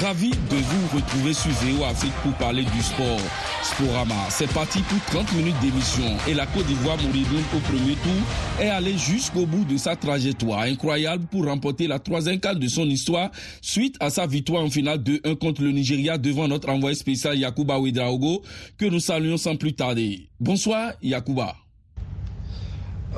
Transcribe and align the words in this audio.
Ravi 0.00 0.28
de 0.28 0.56
vous 0.56 0.96
retrouver 0.96 1.32
sur 1.32 1.50
VO 1.52 1.84
Afrique 1.84 2.12
pour 2.22 2.32
parler 2.34 2.64
du 2.64 2.82
sport. 2.82 3.18
Sporama, 3.62 4.14
c'est 4.28 4.52
parti 4.52 4.80
pour 4.82 5.00
30 5.06 5.32
minutes 5.32 5.58
d'émission 5.62 6.04
et 6.28 6.34
la 6.34 6.44
Côte 6.44 6.66
d'Ivoire 6.66 6.98
Mouridou 6.98 7.38
au 7.56 7.60
premier 7.60 7.94
tour 7.94 8.60
est 8.60 8.68
allée 8.68 8.98
jusqu'au 8.98 9.46
bout 9.46 9.64
de 9.64 9.78
sa 9.78 9.96
trajectoire 9.96 10.60
incroyable 10.60 11.26
pour 11.30 11.46
remporter 11.46 11.86
la 11.86 11.98
troisième 11.98 12.40
cale 12.40 12.58
de 12.58 12.68
son 12.68 12.84
histoire 12.84 13.30
suite 13.62 13.96
à 13.98 14.10
sa 14.10 14.26
victoire 14.26 14.62
en 14.64 14.68
finale 14.70 14.98
2-1 14.98 15.36
contre 15.36 15.62
le 15.62 15.70
Nigeria 15.72 16.18
devant 16.18 16.46
notre 16.46 16.68
envoyé 16.68 16.94
spécial 16.94 17.38
Yakuba 17.38 17.78
Ouedraogo 17.78 18.42
que 18.76 18.84
nous 18.84 19.00
saluons 19.00 19.38
sans 19.38 19.56
plus 19.56 19.72
tarder. 19.72 20.28
Bonsoir 20.38 20.92
Yakuba. 21.02 21.56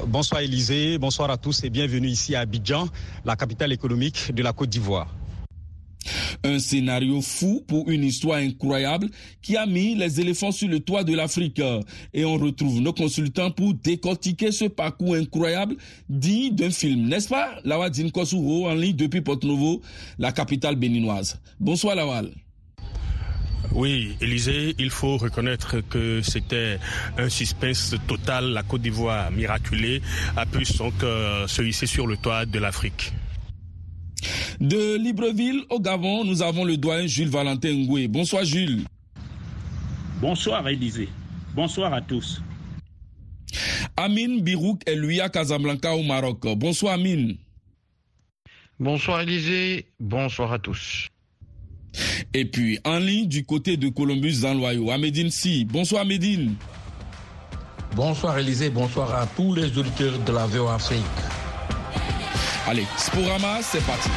Bonsoir 0.07 0.43
Élisée, 0.43 0.97
bonsoir 0.99 1.29
à 1.29 1.37
tous 1.39 1.65
et 1.65 1.71
bienvenue 1.71 2.07
ici 2.07 2.37
à 2.37 2.41
Abidjan, 2.41 2.87
la 3.25 3.35
capitale 3.35 3.73
économique 3.73 4.33
de 4.33 4.45
la 4.45 4.53
Côte 4.53 4.69
d'Ivoire. 4.69 5.13
Un 6.45 6.59
scénario 6.59 7.21
fou 7.21 7.65
pour 7.67 7.89
une 7.91 8.05
histoire 8.05 8.39
incroyable 8.39 9.09
qui 9.43 9.57
a 9.57 9.67
mis 9.67 9.95
les 9.95 10.21
éléphants 10.21 10.53
sur 10.53 10.69
le 10.69 10.81
toit 10.81 11.05
de 11.05 11.15
l'Afrique. 11.15 11.63
Et 12.15 12.25
on 12.25 12.35
retrouve 12.35 12.81
nos 12.81 12.93
consultants 12.93 13.51
pour 13.51 13.75
décortiquer 13.75 14.53
ce 14.53 14.67
parcours 14.67 15.15
incroyable 15.15 15.77
dit 16.09 16.51
d'un 16.53 16.71
film. 16.71 17.09
N'est-ce 17.09 17.29
pas, 17.29 17.59
Lawadine 17.65 18.11
Kosuro 18.11 18.69
en 18.69 18.75
ligne 18.75 18.97
depuis 18.97 19.21
Porto-Novo, 19.21 19.83
la 20.19 20.33
capitale 20.33 20.77
béninoise. 20.77 21.41
Bonsoir 21.61 21.95
Lawal. 21.95 22.31
Oui, 23.73 24.17
Élisée, 24.21 24.75
il 24.79 24.91
faut 24.91 25.19
reconnaître 25.19 25.81
que 25.81 26.23
c'était 26.23 26.79
un 27.19 27.29
suspense 27.29 27.95
total. 28.07 28.51
La 28.53 28.63
Côte 28.63 28.83
d'Ivoire, 28.83 29.31
miraculée, 29.31 30.01
a 30.37 30.47
pu 30.47 30.65
se 30.65 31.63
hisser 31.63 31.87
sur 31.87 32.07
le 32.07 32.17
toit 32.17 32.47
de 32.47 32.59
l'Afrique. 32.59 33.13
De 34.61 34.97
Libreville 34.97 35.63
au 35.71 35.81
Gabon, 35.81 36.25
nous 36.25 36.43
avons 36.43 36.65
le 36.65 36.77
doyen 36.77 37.07
Jules 37.07 37.29
Valentin 37.29 37.73
Ngoué. 37.73 38.09
Bonsoir 38.09 38.45
Jules. 38.45 38.85
Bonsoir 40.21 40.67
Élisée. 40.69 41.09
Bonsoir 41.55 41.93
à 41.93 42.01
tous. 42.01 42.43
Amine 43.97 44.43
Birouk 44.43 44.83
est 44.87 44.97
lui 44.97 45.21
à 45.21 45.29
Casablanca 45.29 45.95
au 45.95 46.03
Maroc. 46.03 46.41
Bonsoir 46.57 46.95
Amine. 46.95 47.37
Bonsoir 48.79 49.21
Élisée. 49.21 49.87
Bonsoir 49.99 50.53
à 50.53 50.59
tous. 50.59 51.09
Et 52.35 52.45
puis, 52.45 52.79
en 52.85 52.99
ligne 52.99 53.27
du 53.27 53.45
côté 53.45 53.77
de 53.77 53.89
Columbus 53.89 54.41
dans 54.43 54.55
l'Oyau, 54.55 54.91
Amédine 54.91 55.31
Si. 55.31 55.65
Bonsoir 55.65 56.03
Amédine. 56.03 56.55
Bonsoir 57.97 58.39
Élisée, 58.39 58.71
bonsoir 58.71 59.15
à 59.15 59.27
tous 59.27 59.55
les 59.55 59.77
auditeurs 59.79 60.19
de 60.19 60.33
la 60.33 60.47
VO 60.47 60.69
Afrique. 60.69 61.03
Allez, 62.71 62.85
Sporama, 62.99 63.63
c'est 63.63 63.83
parti. 63.87 64.11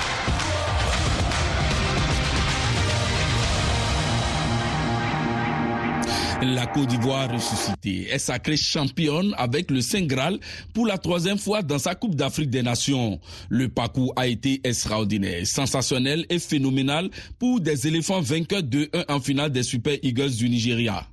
La 6.42 6.66
Côte 6.66 6.88
d'Ivoire 6.88 7.32
ressuscitée 7.32 8.10
est 8.10 8.20
sacrée 8.20 8.58
championne 8.58 9.34
avec 9.38 9.72
le 9.72 9.80
Saint 9.80 10.02
Graal 10.02 10.38
pour 10.74 10.86
la 10.86 10.98
troisième 10.98 11.38
fois 11.38 11.62
dans 11.62 11.80
sa 11.80 11.96
Coupe 11.96 12.16
d'Afrique 12.16 12.50
des 12.50 12.62
Nations. 12.62 13.22
Le 13.48 13.70
parcours 13.70 14.12
a 14.18 14.28
été 14.28 14.60
extraordinaire, 14.66 15.48
sensationnel 15.48 16.26
et 16.30 16.40
phénoménal 16.40 17.10
pour 17.40 17.62
des 17.62 17.88
éléphants 17.88 18.20
vainqueurs 18.20 18.64
de 18.64 18.90
1 19.08 19.14
en 19.14 19.22
finale 19.22 19.54
des 19.54 19.64
Super 19.64 19.96
Eagles 20.04 20.32
du 20.32 20.50
Nigeria. 20.50 21.08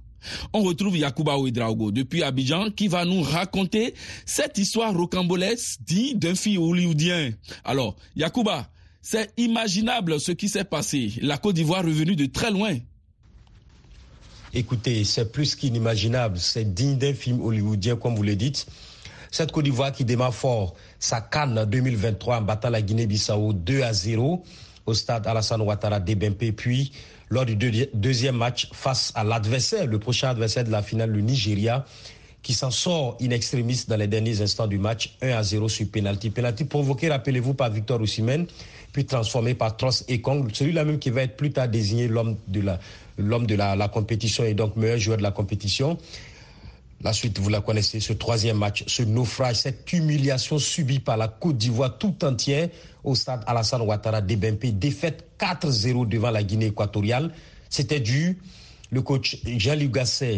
On 0.53 0.63
retrouve 0.63 0.97
Yakuba 0.97 1.37
Ouedraogo 1.37 1.91
depuis 1.91 2.23
Abidjan 2.23 2.71
qui 2.71 2.89
va 2.89 3.05
nous 3.05 3.23
raconter 3.23 3.95
cette 4.27 4.59
histoire 4.59 4.95
rocambolesque 4.95 5.81
digne 5.87 6.19
d'un 6.19 6.35
film 6.35 6.63
hollywoodien. 6.63 7.33
Alors, 7.65 7.97
Yakuba, 8.17 8.69
c'est 9.03 9.33
imaginable 9.37 10.21
ce 10.21 10.33
qui 10.33 10.49
s'est 10.49 10.65
passé. 10.65 11.13
La 11.23 11.39
Côte 11.39 11.55
d'Ivoire 11.55 11.85
revenue 11.85 12.17
de 12.17 12.27
très 12.27 12.51
loin. 12.51 12.77
Écoutez, 14.55 15.05
c'est 15.05 15.31
plus 15.31 15.55
qu'inimaginable. 15.55 16.39
C'est 16.39 16.75
digne 16.75 16.97
d'un 16.97 17.15
film 17.15 17.41
hollywoodien, 17.41 17.97
comme 17.97 18.17
vous 18.17 18.23
le 18.23 18.37
dites. 18.37 18.67
Cette 19.31 19.53
Côte 19.53 19.65
d'Ivoire 19.65 19.93
qui 19.93 20.05
démarre 20.05 20.35
fort 20.35 20.75
sa 20.99 21.21
canne 21.21 21.65
2023 21.65 22.39
en 22.39 22.43
battant 22.43 22.71
la 22.71 22.81
Guinée-Bissau 22.81 23.53
2 23.53 23.83
à 23.83 23.93
0 23.93 24.43
au 24.89 24.95
stade 24.95 25.27
Alassane 25.27 25.61
Ouattara 25.61 26.01
d'Ebempe, 26.01 26.51
puis 26.57 26.93
lors 27.29 27.45
du 27.45 27.57
deuxième 27.93 28.37
match 28.37 28.69
face 28.73 29.13
à 29.15 29.23
l'adversaire, 29.23 29.87
le 29.87 29.99
prochain 29.99 30.31
adversaire 30.31 30.65
de 30.65 30.71
la 30.71 30.83
finale, 30.83 31.11
le 31.11 31.21
Nigeria, 31.21 31.85
qui 32.43 32.55
s'en 32.55 32.71
sort 32.71 33.19
in 33.21 33.31
extremis 33.31 33.85
dans 33.87 33.97
les 33.97 34.07
derniers 34.07 34.41
instants 34.41 34.67
du 34.67 34.79
match, 34.79 35.15
1 35.21 35.29
à 35.31 35.43
0 35.43 35.69
sur 35.69 35.87
penalty. 35.89 36.31
Penalty 36.31 36.65
provoqué, 36.65 37.11
rappelez-vous, 37.11 37.53
par 37.53 37.71
Victor 37.71 38.01
Osimhen, 38.01 38.47
puis 38.93 39.05
transformé 39.05 39.53
par 39.53 39.77
Tross 39.77 40.05
Ekong, 40.09 40.49
celui-là 40.55 40.85
même 40.85 40.99
qui 40.99 41.11
va 41.11 41.23
être 41.23 41.37
plus 41.37 41.51
tard 41.51 41.69
désigné 41.69 42.09
l'homme 42.09 42.37
de 42.49 43.55
la, 43.55 43.77
la, 43.77 43.89
compétition 43.89 44.45
et 44.45 44.55
donc 44.55 44.77
meilleur 44.77 44.99
joueur 44.99 45.19
de 45.19 45.23
la 45.23 45.33
compétition. 45.33 45.99
La 47.01 47.13
suite, 47.13 47.39
vous 47.39 47.49
la 47.49 47.61
connaissez, 47.61 48.01
ce 48.01 48.13
troisième 48.13 48.59
match, 48.59 48.83
ce 48.89 49.05
naufrage, 49.05 49.57
cette 49.57 49.93
humiliation 49.93 50.59
subie 50.59 50.99
par 50.99 51.17
la 51.17 51.29
Côte 51.29 51.57
d'Ivoire 51.57 51.97
tout 51.97 52.25
entière 52.25 52.69
au 53.05 53.15
stade 53.15 53.45
Alassane 53.47 53.83
Ouattara 53.83 54.21
d'Ebempe, 54.21 54.67
défaite 54.67 55.25
4-0 55.39 56.09
devant 56.09 56.33
la 56.33 56.43
Guinée 56.43 56.67
équatoriale. 56.67 57.31
C'était 57.71 58.01
dû, 58.01 58.39
le 58.91 59.01
coach 59.03 59.37
Jean-Luc 59.45 59.97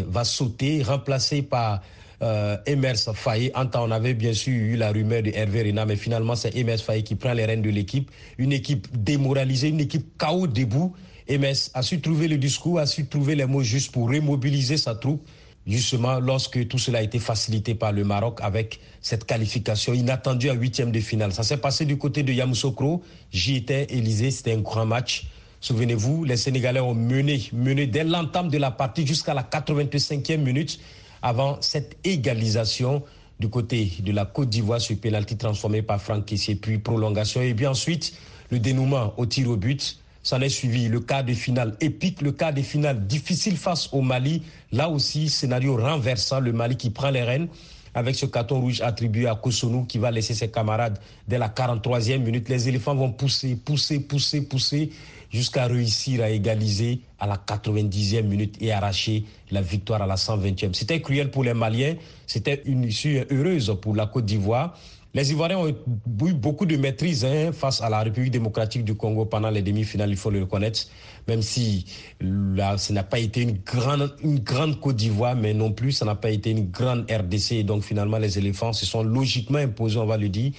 va 0.09 0.25
sauter, 0.25 0.83
remplacé 0.83 1.41
par 1.41 1.81
euh, 2.21 2.59
Emers 2.67 2.99
Faye. 3.15 3.51
En 3.55 3.65
temps, 3.65 3.87
on 3.89 3.91
avait 3.91 4.13
bien 4.13 4.35
sûr 4.35 4.53
eu 4.53 4.77
la 4.77 4.93
rumeur 4.93 5.23
de 5.23 5.31
Hervé 5.31 5.63
Rena, 5.63 5.87
mais 5.87 5.97
finalement, 5.97 6.37
c'est 6.37 6.55
Emers 6.55 6.81
Faye 6.83 7.03
qui 7.03 7.15
prend 7.15 7.33
les 7.33 7.47
rênes 7.47 7.63
de 7.63 7.71
l'équipe. 7.71 8.11
Une 8.37 8.53
équipe 8.53 8.87
démoralisée, 9.03 9.69
une 9.69 9.81
équipe 9.81 10.19
chaos 10.19 10.47
debout. 10.47 10.95
Emers 11.27 11.71
a 11.73 11.81
su 11.81 12.03
trouver 12.03 12.29
le 12.29 12.37
discours, 12.37 12.81
a 12.81 12.87
su 12.87 13.07
trouver 13.07 13.35
les 13.35 13.47
mots 13.47 13.63
justes 13.63 13.93
pour 13.93 14.11
remobiliser 14.11 14.77
sa 14.77 14.95
troupe 14.95 15.27
justement 15.67 16.19
lorsque 16.21 16.67
tout 16.69 16.79
cela 16.79 16.99
a 16.99 17.03
été 17.03 17.19
facilité 17.19 17.75
par 17.75 17.93
le 17.93 18.05
Maroc 18.05 18.39
avec 18.43 18.81
cette 19.01 19.25
qualification 19.25 19.93
inattendue 19.93 20.51
à 20.51 20.55
huitième 20.55 20.91
de 20.91 21.01
finale. 21.01 21.33
Ça 21.33 21.43
s'est 21.43 21.59
passé 21.59 21.85
du 21.85 21.99
côté 21.99 22.23
de 22.23 22.33
Yamoussoukro. 22.33 23.03
J'y 23.33 23.57
étais, 23.57 23.87
Élysée, 23.91 24.31
c'était 24.31 24.55
un 24.55 24.61
grand 24.61 24.87
match. 24.87 25.27
Souvenez-vous, 25.61 26.25
les 26.25 26.37
Sénégalais 26.37 26.81
ont 26.81 26.95
mené, 26.95 27.43
mené 27.53 27.87
dès 27.87 28.05
l'entame 28.05 28.49
de 28.49 28.57
la 28.57 28.71
partie 28.71 29.07
jusqu'à 29.07 29.35
la 29.35 29.43
85e 29.43 30.39
minute 30.39 30.81
avant 31.23 31.59
cette 31.61 31.97
égalisation 32.05 33.03
du 33.39 33.49
côté 33.49 33.91
de 34.01 34.13
la 34.13 34.25
Côte 34.25 34.49
d'Ivoire 34.49 34.81
sur 34.81 34.99
pénalty 34.99 35.37
transformé 35.37 35.83
par 35.83 36.01
Franck 36.01 36.27
Kessier, 36.27 36.55
puis 36.55 36.79
prolongation. 36.79 37.43
Et 37.43 37.53
bien 37.53 37.71
ensuite, 37.71 38.15
le 38.51 38.59
dénouement 38.59 39.15
au 39.19 39.27
tir 39.27 39.51
au 39.51 39.57
but. 39.57 40.00
S'en 40.23 40.41
est 40.41 40.51
suivi 40.51 40.89
le 40.89 41.01
quart 41.01 41.25
de 41.25 41.33
finale 41.33 41.77
épique, 41.81 42.21
le 42.21 42.33
quart 42.33 42.53
de 42.53 42.63
finale 42.63 43.07
difficile 43.07 43.57
face 43.57 43.89
au 43.93 44.03
Mali. 44.03 44.43
Là 44.71 44.89
aussi, 44.89 45.29
scénario 45.29 45.77
renversant, 45.77 46.41
le 46.41 46.53
Mali 46.53 46.77
qui 46.77 46.91
prend 46.91 47.11
les 47.11 47.23
rênes 47.23 47.49
avec 47.95 48.15
ce 48.15 48.27
carton 48.27 48.61
rouge 48.61 48.81
attribué 48.83 49.27
à 49.27 49.35
Kosonou 49.35 49.85
qui 49.85 49.99
va 49.99 50.11
laisser 50.11 50.35
ses 50.35 50.51
camarades 50.51 50.99
dès 51.27 51.39
la 51.39 51.49
43e 51.49 52.19
minute. 52.19 52.49
Les 52.49 52.69
éléphants 52.69 52.95
vont 52.95 53.11
pousser, 53.13 53.57
pousser, 53.57 54.01
pousser, 54.01 54.43
pousser 54.43 54.91
jusqu'à 55.31 55.67
réussir 55.67 56.23
à 56.23 56.31
égaliser 56.31 57.01
à 57.19 57.27
la 57.27 57.37
90e 57.37 58.23
minute 58.23 58.57
et 58.61 58.73
arracher 58.73 59.25
la 59.51 59.63
victoire 59.63 60.03
à 60.03 60.07
la 60.07 60.17
120e. 60.17 60.75
C'était 60.75 61.01
cruel 61.01 61.31
pour 61.31 61.45
les 61.45 61.55
Maliens, 61.55 61.95
c'était 62.27 62.63
une 62.67 62.85
issue 62.85 63.25
heureuse 63.31 63.77
pour 63.81 63.95
la 63.95 64.07
Côte 64.07 64.27
d'Ivoire. 64.27 64.77
Les 65.13 65.33
Ivoiriens 65.33 65.59
ont 65.59 65.69
eu 65.69 66.35
beaucoup 66.35 66.67
de 66.67 66.77
maîtrise 66.77 67.25
hein, 67.25 67.51
face 67.53 67.81
à 67.81 67.89
la 67.89 67.99
République 68.01 68.31
démocratique 68.31 68.85
du 68.85 68.95
Congo 68.95 69.25
pendant 69.25 69.51
les 69.51 69.61
demi-finales, 69.61 70.11
il 70.11 70.17
faut 70.17 70.31
le 70.31 70.43
reconnaître. 70.43 70.83
Même 71.27 71.43
si 71.43 71.85
là, 72.21 72.79
ce 72.79 72.93
n'a 72.93 73.03
pas 73.03 73.19
été 73.19 73.43
une 73.43 73.59
grande, 73.59 74.79
Côte 74.81 74.95
d'Ivoire, 74.95 75.35
mais 75.35 75.53
non 75.53 75.73
plus, 75.73 75.91
ça 75.91 76.05
n'a 76.05 76.15
pas 76.15 76.31
été 76.31 76.51
une 76.51 76.71
grande 76.71 77.11
RDC. 77.11 77.53
Et 77.53 77.65
donc 77.65 77.83
finalement, 77.83 78.19
les 78.19 78.39
éléphants 78.39 78.73
se 78.73 78.87
sont 78.87 79.03
logiquement 79.03 79.59
imposés, 79.59 79.99
on 79.99 80.07
va 80.07 80.17
le 80.17 80.29
dire, 80.29 80.53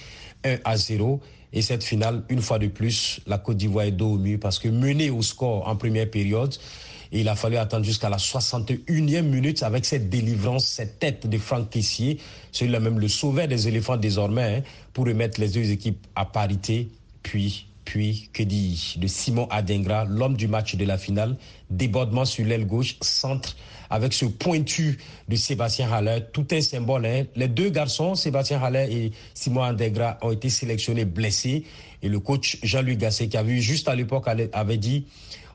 1 0.44 0.58
à 0.64 0.76
0. 0.76 1.20
Et 1.54 1.62
cette 1.62 1.82
finale, 1.82 2.22
une 2.28 2.42
fois 2.42 2.58
de 2.58 2.66
plus, 2.66 3.20
la 3.26 3.38
Côte 3.38 3.56
d'Ivoire 3.56 3.86
est 3.86 3.92
dos 3.92 4.12
au 4.12 4.18
mur 4.18 4.38
parce 4.38 4.58
que 4.58 4.68
menée 4.68 5.08
au 5.08 5.22
score 5.22 5.66
en 5.66 5.76
première 5.76 6.10
période, 6.10 6.54
et 7.12 7.20
il 7.20 7.28
a 7.28 7.36
fallu 7.36 7.58
attendre 7.58 7.84
jusqu'à 7.84 8.08
la 8.08 8.16
61e 8.16 9.22
minute 9.22 9.62
avec 9.62 9.84
cette 9.84 10.08
délivrance, 10.08 10.64
cette 10.64 10.98
tête 10.98 11.26
de 11.26 11.38
Franck 11.38 11.68
Tessier, 11.70 12.18
celui-là 12.52 12.80
même 12.80 12.98
le 12.98 13.08
sauveur 13.08 13.46
des 13.46 13.68
éléphants 13.68 13.98
désormais, 13.98 14.56
hein, 14.56 14.62
pour 14.94 15.06
remettre 15.06 15.38
les 15.40 15.48
deux 15.48 15.70
équipes 15.70 16.06
à 16.16 16.24
parité. 16.24 16.88
Puis, 17.22 17.66
puis, 17.84 18.30
que 18.32 18.42
dit 18.42 18.94
de 18.96 19.06
Simon 19.06 19.46
Adengra, 19.50 20.06
l'homme 20.06 20.36
du 20.36 20.48
match 20.48 20.74
de 20.74 20.84
la 20.86 20.96
finale, 20.96 21.36
débordement 21.70 22.24
sur 22.24 22.46
l'aile 22.46 22.66
gauche, 22.66 22.96
centre 23.02 23.56
avec 23.90 24.14
ce 24.14 24.24
pointu 24.24 24.98
de 25.28 25.36
Sébastien 25.36 25.92
Haller, 25.92 26.20
tout 26.32 26.46
un 26.52 26.62
symbole. 26.62 27.04
Hein. 27.04 27.24
Les 27.36 27.48
deux 27.48 27.68
garçons, 27.68 28.14
Sébastien 28.14 28.62
Haller 28.62 28.88
et 28.90 29.12
Simon 29.34 29.64
Adengra, 29.64 30.16
ont 30.22 30.32
été 30.32 30.48
sélectionnés 30.48 31.04
blessés. 31.04 31.64
Et 32.02 32.08
le 32.08 32.18
coach 32.18 32.56
Jean-Louis 32.62 32.96
Gasset, 32.96 33.28
qui 33.28 33.36
a 33.36 33.42
vu 33.42 33.60
juste 33.60 33.88
à 33.88 33.94
l'époque, 33.94 34.26
avait 34.52 34.78
dit 34.78 35.04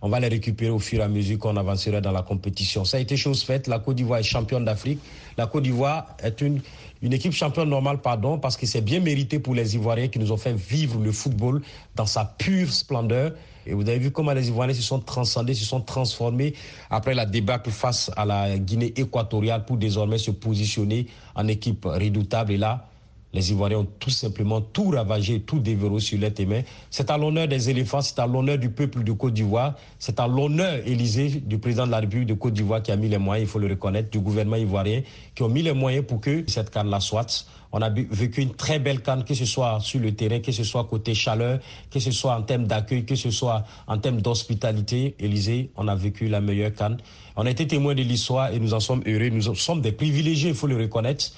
on 0.02 0.10
va 0.10 0.20
les 0.20 0.28
récupérer 0.28 0.72
au 0.72 0.80
fur 0.80 1.00
et 1.00 1.04
à 1.04 1.08
mesure 1.08 1.40
qu'on 1.40 1.58
avancera 1.58 2.02
dans 2.02 2.12
la 2.12 2.22
compétition. 2.22 2.86
Ça 2.86 2.98
a 2.98 3.00
été 3.00 3.18
chose 3.18 3.44
faite. 3.44 3.68
La 3.68 3.80
Côte 3.80 3.96
d'Ivoire 3.96 4.20
est 4.20 4.24
championne 4.24 4.66
d'Afrique. 4.66 5.00
La 5.38 5.48
Côte 5.48 5.64
d'Ivoire 5.64 6.16
est 6.24 6.42
une, 6.42 6.62
une 7.02 7.14
équipe 7.14 7.32
championne 7.34 7.70
normale, 7.70 8.00
pardon, 8.00 8.38
parce 8.38 8.58
que 8.58 8.66
c'est 8.66 8.82
bien 8.82 9.00
mérité 9.00 9.40
pour 9.40 9.54
les 9.54 9.76
Ivoiriens 9.76 10.08
qui 10.08 10.20
nous 10.20 10.32
ont 10.32 10.38
fait 10.38 10.54
vivre 10.54 11.00
le 11.00 11.12
football 11.12 11.62
dans 11.96 12.06
sa 12.06 12.26
pure 12.26 12.72
splendeur. 12.72 13.32
Et 13.66 13.74
vous 13.74 13.82
avez 13.82 14.00
vu 14.00 14.12
comment 14.12 14.34
les 14.34 14.48
Ivoiriens 14.48 14.74
se 14.74 14.82
sont 14.82 15.00
transcendés, 15.00 15.54
se 15.54 15.66
sont 15.66 15.82
transformés 15.82 16.54
après 16.90 17.14
la 17.14 17.26
débâcle 17.26 17.70
face 17.70 18.10
à 18.16 18.26
la 18.26 18.58
Guinée 18.58 18.94
équatoriale 18.96 19.66
pour 19.66 19.78
désormais 19.78 20.18
se 20.18 20.32
positionner 20.32 21.08
en 21.36 21.48
équipe 21.48 21.86
redoutable. 21.86 22.54
Et 22.54 22.58
là, 22.58 22.88
les 23.34 23.52
Ivoiriens 23.52 23.80
ont 23.80 23.88
tout 24.00 24.10
simplement 24.10 24.62
tout 24.62 24.90
ravagé, 24.90 25.42
tout 25.42 25.60
déverrouillé 25.60 26.00
sur 26.00 26.20
les 26.20 26.46
mains. 26.46 26.62
C'est 26.90 27.10
à 27.12 27.18
l'honneur 27.18 27.48
des 27.48 27.70
éléphants, 27.70 28.02
c'est 28.02 28.20
à 28.20 28.28
l'honneur 28.28 28.58
du 28.58 28.70
peuple 28.70 29.04
de 29.04 29.12
Côte 29.12 29.34
d'Ivoire, 29.34 29.76
c'est 30.00 30.20
à 30.20 30.28
l'honneur, 30.28 30.80
Élysée, 30.86 31.42
du 31.46 31.58
président 31.58 31.86
de 31.86 31.92
la 31.92 32.00
République 32.00 32.28
de 32.28 32.34
Côte 32.34 32.54
d'Ivoire 32.54 32.82
qui 32.82 32.92
a 32.92 32.96
mis 32.96 33.10
les 33.10 33.18
moyens, 33.18 33.48
il 33.48 33.52
faut 33.52 33.60
le 33.60 33.68
reconnaître, 33.68 34.10
du 34.10 34.20
gouvernement 34.20 34.56
ivoirien, 34.56 35.02
qui 35.36 35.44
ont 35.44 35.50
mis 35.50 35.62
les 35.62 35.74
moyens 35.74 36.06
pour 36.06 36.22
que 36.22 36.44
cette 36.48 36.70
canne-là 36.70 37.00
soit. 37.00 37.46
On 37.74 37.82
a 37.82 37.90
vécu 37.90 38.42
une 38.42 38.56
très 38.56 38.80
belle 38.80 39.02
canne, 39.02 39.26
que 39.26 39.34
ce 39.34 39.46
soit 39.46 39.80
sur 39.82 40.00
le 40.00 40.14
terrain, 40.14 40.40
que 40.40 40.54
ce 40.54 40.64
soit 40.64 40.86
côté 40.86 41.14
chaleur, 41.14 41.60
que 41.92 42.00
ce 42.00 42.12
soit 42.12 42.34
en 42.34 42.42
termes 42.42 42.66
d'accueil, 42.66 43.06
que 43.06 43.16
ce 43.16 43.30
soit 43.30 43.66
en 43.88 43.98
termes 43.98 44.22
d'hospitalité. 44.22 45.16
Élysée, 45.20 45.70
on 45.76 45.90
a 45.90 45.96
vécu 45.96 46.30
la 46.30 46.40
meilleure 46.40 46.74
canne. 46.74 46.98
On 47.36 47.46
a 47.46 47.50
été 47.50 47.68
témoins 47.68 47.94
de 47.94 48.04
l'histoire 48.04 48.54
et 48.54 48.60
nous 48.60 48.74
en 48.74 48.80
sommes 48.80 49.04
heureux. 49.06 49.30
Nous 49.30 49.54
sommes 49.56 49.82
des 49.82 49.92
privilégiés, 49.92 50.50
il 50.50 50.56
faut 50.56 50.68
le 50.68 50.78
reconnaître. 50.78 51.34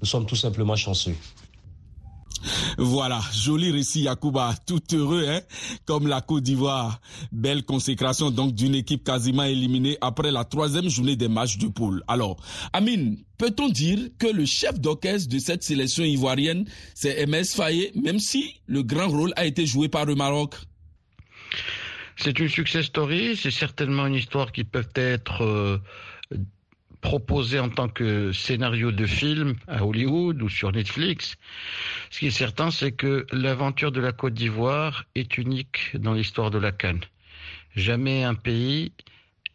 Nous 0.00 0.06
sommes 0.06 0.26
tout 0.26 0.36
simplement 0.36 0.76
chanceux. 0.76 1.14
Voilà, 2.76 3.20
joli 3.32 3.70
récit 3.72 4.02
Yacouba, 4.02 4.54
tout 4.66 4.82
heureux, 4.92 5.24
hein, 5.28 5.40
comme 5.84 6.06
la 6.06 6.20
Côte 6.20 6.44
d'Ivoire. 6.44 7.00
Belle 7.32 7.64
consécration 7.64 8.30
donc 8.30 8.54
d'une 8.54 8.74
équipe 8.74 9.04
quasiment 9.04 9.44
éliminée 9.44 9.98
après 10.00 10.30
la 10.30 10.44
troisième 10.44 10.88
journée 10.88 11.16
des 11.16 11.28
matchs 11.28 11.58
de 11.58 11.66
poule. 11.66 12.02
Alors, 12.06 12.36
Amine, 12.72 13.18
peut-on 13.38 13.68
dire 13.68 13.98
que 14.18 14.28
le 14.28 14.44
chef 14.44 14.78
d'orchestre 14.78 15.28
de 15.28 15.38
cette 15.38 15.62
sélection 15.62 16.04
ivoirienne, 16.04 16.66
c'est 16.94 17.26
MS 17.26 17.56
Faye, 17.56 17.90
même 17.94 18.20
si 18.20 18.60
le 18.66 18.82
grand 18.82 19.08
rôle 19.08 19.32
a 19.36 19.44
été 19.44 19.66
joué 19.66 19.88
par 19.88 20.04
le 20.04 20.14
Maroc? 20.14 20.54
C'est 22.16 22.38
une 22.38 22.48
success 22.48 22.86
story, 22.86 23.36
c'est 23.36 23.50
certainement 23.50 24.06
une 24.06 24.14
histoire 24.14 24.52
qui 24.52 24.64
peut 24.64 24.88
être... 24.94 25.42
Euh, 25.42 25.78
proposé 27.00 27.58
en 27.58 27.68
tant 27.68 27.88
que 27.88 28.32
scénario 28.32 28.90
de 28.92 29.06
film 29.06 29.54
à 29.66 29.84
Hollywood 29.84 30.42
ou 30.42 30.48
sur 30.48 30.72
Netflix. 30.72 31.36
Ce 32.10 32.18
qui 32.18 32.26
est 32.26 32.30
certain, 32.30 32.70
c'est 32.70 32.92
que 32.92 33.26
l'aventure 33.32 33.92
de 33.92 34.00
la 34.00 34.12
Côte 34.12 34.34
d'Ivoire 34.34 35.04
est 35.14 35.38
unique 35.38 35.96
dans 35.96 36.14
l'histoire 36.14 36.50
de 36.50 36.58
la 36.58 36.72
Cannes. 36.72 37.04
Jamais 37.76 38.24
un 38.24 38.34
pays 38.34 38.92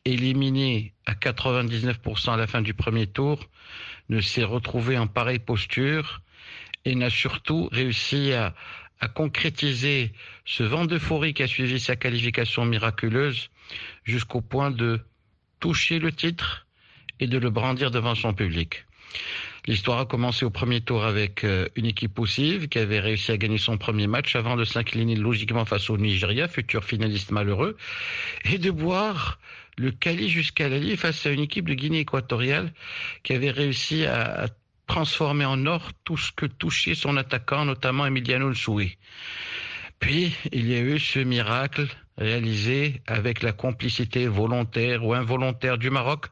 éliminé 0.06 0.94
à 1.06 1.14
99% 1.14 2.34
à 2.34 2.38
la 2.38 2.48
fin 2.48 2.62
du 2.62 2.74
premier 2.74 3.08
tour 3.08 3.50
ne 4.10 4.22
s'est 4.22 4.44
retrouvé 4.44 4.98
en 4.98 5.08
pareille 5.08 5.40
posture 5.40 6.22
et 6.86 6.96
n'a 6.96 7.10
surtout 7.10 7.70
réussi 7.72 8.34
à, 8.34 8.54
concrétiser 9.16 10.14
ce 10.46 10.64
vent 10.64 10.86
d'euphorie 10.86 11.34
qui 11.34 11.44
a 11.44 11.48
suivi 11.48 11.78
sa 11.78 11.98
qualification 11.98 12.64
miraculeuse 12.64 13.50
jusqu'au 14.06 14.40
point 14.40 14.72
de 14.72 15.02
toucher 15.60 16.00
le 16.00 16.14
titre, 16.14 16.68
et 17.20 17.28
de 17.28 17.38
le 17.38 17.50
brandir 17.50 17.92
devant 17.92 18.16
son 18.16 18.34
public. 18.34 18.86
L'histoire 19.66 20.00
a 20.00 20.06
commencé 20.06 20.44
au 20.44 20.50
premier 20.50 20.82
tour 20.82 21.06
avec 21.06 21.46
euh, 21.46 21.70
une 21.76 21.86
équipe 21.86 22.14
poussive 22.14 22.68
qui 22.68 22.80
avait 22.80 23.00
réussi 23.00 23.32
à 23.32 23.38
gagner 23.38 23.58
son 23.58 23.78
premier 23.78 24.08
match 24.08 24.36
avant 24.36 24.58
de 24.58 24.66
s'incliner 24.66 25.16
logiquement 25.16 25.64
face 25.64 25.90
au 25.90 25.98
Nigeria, 25.98 26.50
futur 26.50 26.84
finaliste 26.84 27.32
malheureux, 27.32 27.78
et 28.44 28.58
de 28.58 28.72
boire 28.72 29.40
le 29.78 29.92
Cali 29.92 30.30
jusqu'à 30.30 30.68
l'Ali 30.68 30.98
face 30.98 31.26
à 31.26 31.32
une 31.32 31.40
équipe 31.40 31.70
de 31.70 31.76
Guinée 31.76 32.00
équatoriale 32.00 32.74
qui 33.24 33.34
avait 33.34 33.52
réussi 33.52 34.06
à, 34.06 34.48
transformer 34.86 35.46
en 35.46 35.66
or 35.66 35.92
tout 36.04 36.18
ce 36.18 36.34
que 36.34 36.46
touchait 36.46 36.94
son 36.94 37.16
attaquant, 37.16 37.64
notamment 37.64 38.06
Emiliano 38.06 38.50
Nsoué. 38.52 38.98
Puis, 40.00 40.36
il 40.52 40.68
y 40.70 40.76
a 40.76 40.82
eu 40.82 41.00
ce 41.00 41.20
miracle 41.20 41.88
réalisé 42.18 43.02
avec 43.08 43.42
la 43.42 43.52
complicité 43.52 44.28
volontaire 44.28 45.06
ou 45.06 45.14
involontaire 45.14 45.78
du 45.78 45.90
Maroc, 45.90 46.28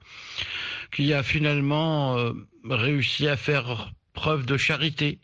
qui 0.91 1.13
a 1.13 1.23
finalement 1.23 2.17
euh, 2.17 2.33
réussi 2.69 3.27
à 3.27 3.37
faire 3.37 3.91
preuve 4.13 4.45
de 4.45 4.57
charité. 4.57 5.19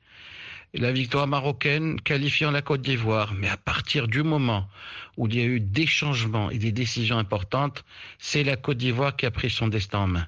La 0.74 0.92
victoire 0.92 1.28
marocaine 1.28 2.00
qualifiant 2.02 2.52
la 2.52 2.62
Côte 2.62 2.82
d'Ivoire, 2.82 3.34
mais 3.34 3.48
à 3.48 3.58
partir 3.58 4.08
du 4.08 4.22
moment 4.22 4.68
où 5.16 5.26
il 5.28 5.36
y 5.36 5.42
a 5.42 5.46
eu 5.46 5.60
des 5.60 5.88
changements 5.88 6.52
et 6.52 6.58
des 6.58 6.74
décisions 6.74 7.18
importantes, 7.18 7.86
c'est 8.20 8.44
la 8.44 8.58
Côte 8.58 8.78
d'Ivoire 8.78 9.16
qui 9.16 9.26
a 9.26 9.32
pris 9.32 9.50
son 9.50 9.70
destin 9.70 10.00
en 10.00 10.08
main. 10.08 10.28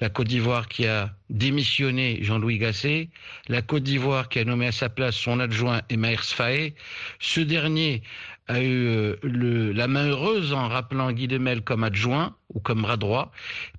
La 0.00 0.10
Côte 0.10 0.28
d'Ivoire 0.28 0.68
qui 0.68 0.86
a 0.86 1.14
démissionné 1.30 2.22
Jean-Louis 2.22 2.58
Gasset, 2.58 3.08
la 3.48 3.62
Côte 3.62 3.82
d'Ivoire 3.82 4.28
qui 4.28 4.38
a 4.38 4.44
nommé 4.44 4.66
à 4.66 4.72
sa 4.72 4.88
place 4.88 5.16
son 5.16 5.40
adjoint 5.40 5.80
Emmaer 5.90 6.22
Sfaé. 6.22 6.74
Ce 7.18 7.40
dernier 7.40 8.02
a 8.48 8.60
eu 8.60 8.86
euh, 8.86 9.16
le, 9.22 9.72
la 9.72 9.86
main 9.86 10.08
heureuse 10.08 10.52
en 10.52 10.68
rappelant 10.68 11.12
Guy 11.12 11.28
Demel 11.28 11.62
comme 11.62 11.84
adjoint 11.84 12.34
ou 12.52 12.60
comme 12.60 12.82
bras 12.82 12.96
droit. 12.96 13.30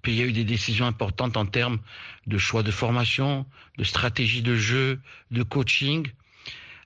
Puis 0.01 0.13
il 0.13 0.19
y 0.19 0.21
a 0.21 0.25
eu 0.25 0.31
des 0.31 0.43
décisions 0.43 0.85
importantes 0.85 1.37
en 1.37 1.45
termes 1.45 1.79
de 2.27 2.37
choix 2.37 2.63
de 2.63 2.71
formation, 2.71 3.45
de 3.77 3.83
stratégie 3.83 4.43
de 4.43 4.55
jeu, 4.55 4.99
de 5.31 5.43
coaching, 5.43 6.07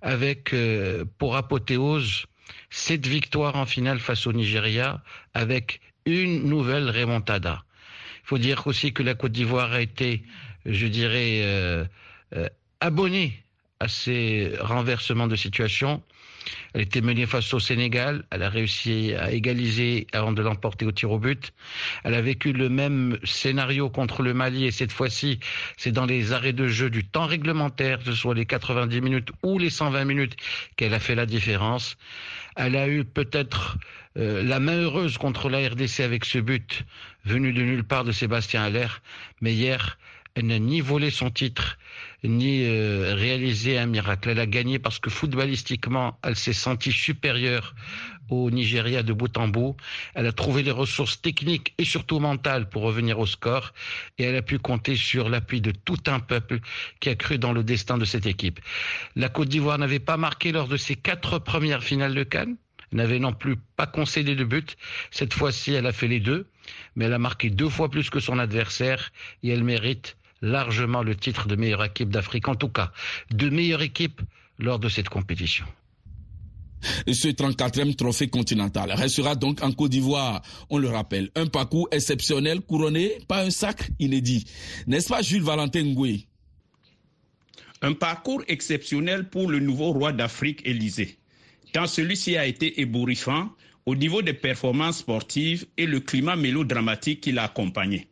avec 0.01 0.53
euh, 0.53 1.03
pour 1.17 1.35
apothéose 1.35 2.25
cette 2.69 3.05
victoire 3.05 3.55
en 3.55 3.65
finale 3.65 3.99
face 3.99 4.25
au 4.27 4.33
Nigeria, 4.33 5.03
avec 5.33 5.81
une 6.05 6.45
nouvelle 6.45 6.89
remontada. 6.89 7.63
Il 8.23 8.27
faut 8.27 8.37
dire 8.37 8.65
aussi 8.65 8.93
que 8.93 9.03
la 9.03 9.13
Côte 9.13 9.33
d'Ivoire 9.33 9.73
a 9.73 9.81
été, 9.81 10.23
je 10.65 10.87
dirais, 10.87 11.41
euh, 11.43 11.85
abonnée 12.79 13.43
à 13.79 13.87
ces 13.89 14.53
renversements 14.59 15.27
de 15.27 15.35
situation 15.35 16.01
elle 16.73 16.81
était 16.81 17.01
menée 17.01 17.25
face 17.25 17.53
au 17.53 17.59
Sénégal. 17.59 18.23
Elle 18.31 18.43
a 18.43 18.49
réussi 18.49 19.13
à 19.13 19.31
égaliser 19.31 20.07
avant 20.13 20.31
de 20.31 20.41
l'emporter 20.41 20.85
au 20.85 20.91
tir 20.91 21.11
au 21.11 21.19
but. 21.19 21.53
Elle 22.03 22.13
a 22.13 22.21
vécu 22.21 22.53
le 22.53 22.69
même 22.69 23.17
scénario 23.23 23.89
contre 23.89 24.21
le 24.23 24.33
Mali 24.33 24.65
et 24.65 24.71
cette 24.71 24.91
fois-ci, 24.91 25.39
c'est 25.77 25.91
dans 25.91 26.05
les 26.05 26.31
arrêts 26.31 26.53
de 26.53 26.67
jeu 26.67 26.89
du 26.89 27.03
temps 27.03 27.25
réglementaire, 27.25 27.99
que 27.99 28.05
ce 28.05 28.13
soit 28.13 28.35
les 28.35 28.45
90 28.45 29.01
minutes 29.01 29.29
ou 29.43 29.59
les 29.59 29.69
120 29.69 30.05
minutes, 30.05 30.35
qu'elle 30.75 30.93
a 30.93 30.99
fait 30.99 31.15
la 31.15 31.25
différence. 31.25 31.97
Elle 32.55 32.75
a 32.75 32.87
eu 32.87 33.03
peut-être 33.03 33.77
euh, 34.17 34.43
la 34.43 34.59
main 34.59 34.77
heureuse 34.77 35.17
contre 35.17 35.49
la 35.49 35.67
RDC 35.67 36.01
avec 36.01 36.25
ce 36.25 36.37
but 36.37 36.83
venu 37.25 37.53
de 37.53 37.61
nulle 37.61 37.83
part 37.83 38.03
de 38.03 38.11
Sébastien 38.11 38.63
Aller, 38.63 38.87
mais 39.41 39.53
hier, 39.53 39.97
elle 40.35 40.47
n'a 40.47 40.59
ni 40.59 40.81
volé 40.81 41.09
son 41.09 41.29
titre, 41.29 41.77
ni 42.23 42.63
euh, 42.63 43.13
réalisé 43.15 43.77
un 43.77 43.85
miracle. 43.85 44.29
Elle 44.29 44.39
a 44.39 44.45
gagné 44.45 44.79
parce 44.79 44.99
que 44.99 45.09
footballistiquement, 45.09 46.17
elle 46.23 46.35
s'est 46.35 46.53
sentie 46.53 46.91
supérieure 46.91 47.75
au 48.29 48.49
Nigeria 48.49 49.03
de 49.03 49.13
bout 49.13 49.37
en 49.37 49.47
bout. 49.47 49.75
Elle 50.15 50.27
a 50.27 50.31
trouvé 50.31 50.63
les 50.63 50.71
ressources 50.71 51.21
techniques 51.21 51.73
et 51.77 51.83
surtout 51.83 52.19
mentales 52.19 52.69
pour 52.69 52.83
revenir 52.83 53.19
au 53.19 53.25
score. 53.25 53.73
Et 54.17 54.23
elle 54.23 54.35
a 54.35 54.41
pu 54.41 54.59
compter 54.59 54.95
sur 54.95 55.29
l'appui 55.29 55.61
de 55.61 55.71
tout 55.71 55.99
un 56.07 56.19
peuple 56.19 56.59
qui 56.99 57.09
a 57.09 57.15
cru 57.15 57.37
dans 57.37 57.53
le 57.53 57.63
destin 57.63 57.97
de 57.97 58.05
cette 58.05 58.25
équipe. 58.25 58.59
La 59.15 59.29
Côte 59.29 59.49
d'Ivoire 59.49 59.77
n'avait 59.77 59.99
pas 59.99 60.17
marqué 60.17 60.51
lors 60.51 60.67
de 60.67 60.77
ses 60.77 60.95
quatre 60.95 61.39
premières 61.39 61.83
finales 61.83 62.15
de 62.15 62.23
Cannes 62.23 62.55
n'avait 62.93 63.19
non 63.19 63.33
plus 63.33 63.55
pas 63.75 63.87
concédé 63.87 64.35
de 64.35 64.43
but. 64.43 64.77
Cette 65.11 65.33
fois-ci, 65.33 65.73
elle 65.73 65.87
a 65.87 65.91
fait 65.91 66.07
les 66.07 66.19
deux, 66.19 66.47
mais 66.95 67.05
elle 67.05 67.13
a 67.13 67.19
marqué 67.19 67.49
deux 67.49 67.69
fois 67.69 67.89
plus 67.89 68.11
que 68.11 68.19
son 68.19 68.37
adversaire 68.37 69.11
et 69.41 69.49
elle 69.49 69.63
mérite 69.63 70.15
largement 70.43 71.01
le 71.01 71.15
titre 71.15 71.47
de 71.47 71.55
meilleure 71.55 71.85
équipe 71.85 72.09
d'Afrique, 72.09 72.47
en 72.47 72.55
tout 72.55 72.69
cas 72.69 72.91
de 73.31 73.49
meilleure 73.49 73.81
équipe 73.81 74.21
lors 74.59 74.77
de 74.77 74.89
cette 74.89 75.09
compétition. 75.09 75.65
Ce 77.07 77.29
34e 77.29 77.95
trophée 77.95 78.27
continental 78.27 78.91
restera 78.91 79.35
donc 79.35 79.63
en 79.63 79.71
Côte 79.71 79.91
d'Ivoire, 79.91 80.41
on 80.69 80.77
le 80.77 80.89
rappelle, 80.89 81.29
un 81.35 81.47
parcours 81.47 81.87
exceptionnel 81.91 82.59
couronné 82.59 83.19
par 83.29 83.39
un 83.39 83.51
sacre 83.51 83.85
inédit. 83.99 84.45
N'est-ce 84.85 85.07
pas 85.07 85.21
Jules 85.21 85.43
Valentin 85.43 85.81
Ngoué? 85.81 86.27
Un 87.81 87.93
parcours 87.93 88.43
exceptionnel 88.49 89.29
pour 89.29 89.49
le 89.49 89.59
nouveau 89.59 89.93
roi 89.93 90.11
d'Afrique 90.11 90.61
Élysée, 90.65 91.17
tant 91.71 91.87
celui-ci 91.87 92.35
a 92.35 92.45
été 92.45 92.81
ébouriffant 92.81 93.49
au 93.85 93.95
niveau 93.95 94.21
des 94.21 94.33
performances 94.33 94.99
sportives 94.99 95.65
et 95.77 95.85
le 95.85 96.01
climat 96.01 96.35
mélodramatique 96.35 97.21
qui 97.21 97.31
l'a 97.31 97.43
accompagné. 97.43 98.07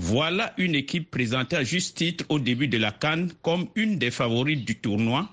Voilà 0.00 0.54
une 0.58 0.76
équipe 0.76 1.10
présentée 1.10 1.56
à 1.56 1.64
juste 1.64 1.96
titre 1.96 2.24
au 2.28 2.38
début 2.38 2.68
de 2.68 2.78
la 2.78 2.92
Cannes 2.92 3.32
comme 3.42 3.66
une 3.74 3.98
des 3.98 4.12
favorites 4.12 4.64
du 4.64 4.76
tournoi 4.76 5.28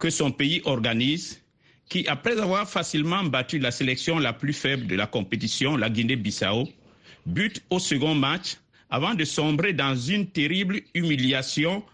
que 0.00 0.10
son 0.10 0.32
pays 0.32 0.60
organise, 0.64 1.40
qui, 1.88 2.08
après 2.08 2.36
avoir 2.40 2.68
facilement 2.68 3.22
battu 3.22 3.60
la 3.60 3.70
sélection 3.70 4.18
la 4.18 4.32
plus 4.32 4.52
faible 4.52 4.88
de 4.88 4.96
la 4.96 5.06
compétition, 5.06 5.76
la 5.76 5.88
Guinée-Bissau, 5.90 6.68
bute 7.24 7.62
au 7.70 7.78
second 7.78 8.16
match 8.16 8.56
avant 8.90 9.14
de 9.14 9.24
sombrer 9.24 9.74
dans 9.74 9.94
une 9.94 10.26
terrible 10.26 10.80
humiliation 10.92 11.84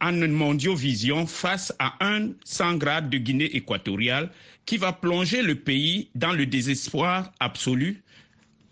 en 0.00 0.10
mondiovision 0.12 1.24
face 1.28 1.72
à 1.78 2.04
un 2.04 2.30
100 2.44 2.78
grades 2.78 3.10
de 3.10 3.18
Guinée 3.18 3.54
équatoriale 3.56 4.32
qui 4.66 4.76
va 4.76 4.92
plonger 4.92 5.42
le 5.42 5.54
pays 5.54 6.08
dans 6.16 6.32
le 6.32 6.46
désespoir 6.46 7.30
absolu 7.38 8.02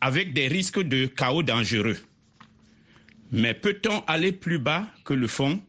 avec 0.01 0.33
des 0.33 0.49
risques 0.49 0.83
de 0.83 1.07
chaos 1.07 1.45
dangereux. 1.45 1.99
Mais 3.33 3.54
peut-on 3.54 4.00
aller 4.06 4.33
plus 4.33 4.59
bas 4.59 4.87
que 5.04 5.14
le 5.14 5.26
fond? 5.26 5.61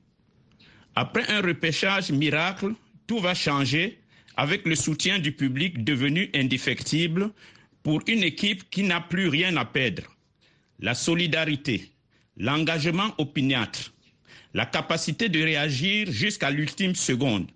Après 0.95 1.27
un 1.29 1.41
repêchage 1.41 2.11
miracle, 2.11 2.73
tout 3.07 3.19
va 3.19 3.33
changer 3.33 3.99
avec 4.35 4.65
le 4.67 4.75
soutien 4.75 5.17
du 5.17 5.31
public 5.31 5.83
devenu 5.83 6.29
indéfectible 6.35 7.31
pour 7.81 8.01
une 8.07 8.23
équipe 8.23 8.69
qui 8.69 8.83
n'a 8.83 9.01
plus 9.01 9.27
rien 9.27 9.55
à 9.57 9.65
perdre. 9.65 10.03
La 10.79 10.93
solidarité, 10.93 11.91
l'engagement 12.37 13.13
opiniâtre, 13.17 13.91
la 14.53 14.65
capacité 14.65 15.29
de 15.29 15.41
réagir 15.41 16.11
jusqu'à 16.11 16.51
l'ultime 16.51 16.93
seconde 16.93 17.47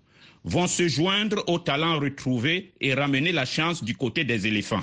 vont 0.44 0.66
se 0.66 0.88
joindre 0.88 1.44
aux 1.48 1.60
talents 1.60 2.00
retrouvés 2.00 2.72
et 2.80 2.94
ramener 2.94 3.30
la 3.30 3.44
chance 3.44 3.84
du 3.84 3.94
côté 3.94 4.24
des 4.24 4.46
éléphants. 4.48 4.82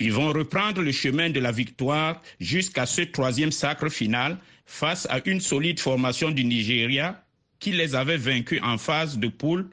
Ils 0.00 0.12
vont 0.12 0.32
reprendre 0.32 0.80
le 0.80 0.92
chemin 0.92 1.28
de 1.28 1.40
la 1.40 1.52
victoire 1.52 2.22
jusqu'à 2.40 2.86
ce 2.86 3.02
troisième 3.02 3.52
sacre 3.52 3.90
final 3.90 4.38
face 4.64 5.06
à 5.10 5.20
une 5.28 5.40
solide 5.40 5.78
formation 5.78 6.30
du 6.30 6.42
Nigeria 6.44 7.22
qui 7.58 7.72
les 7.72 7.94
avait 7.94 8.16
vaincus 8.16 8.60
en 8.64 8.78
phase 8.78 9.18
de 9.18 9.28
poule 9.28 9.68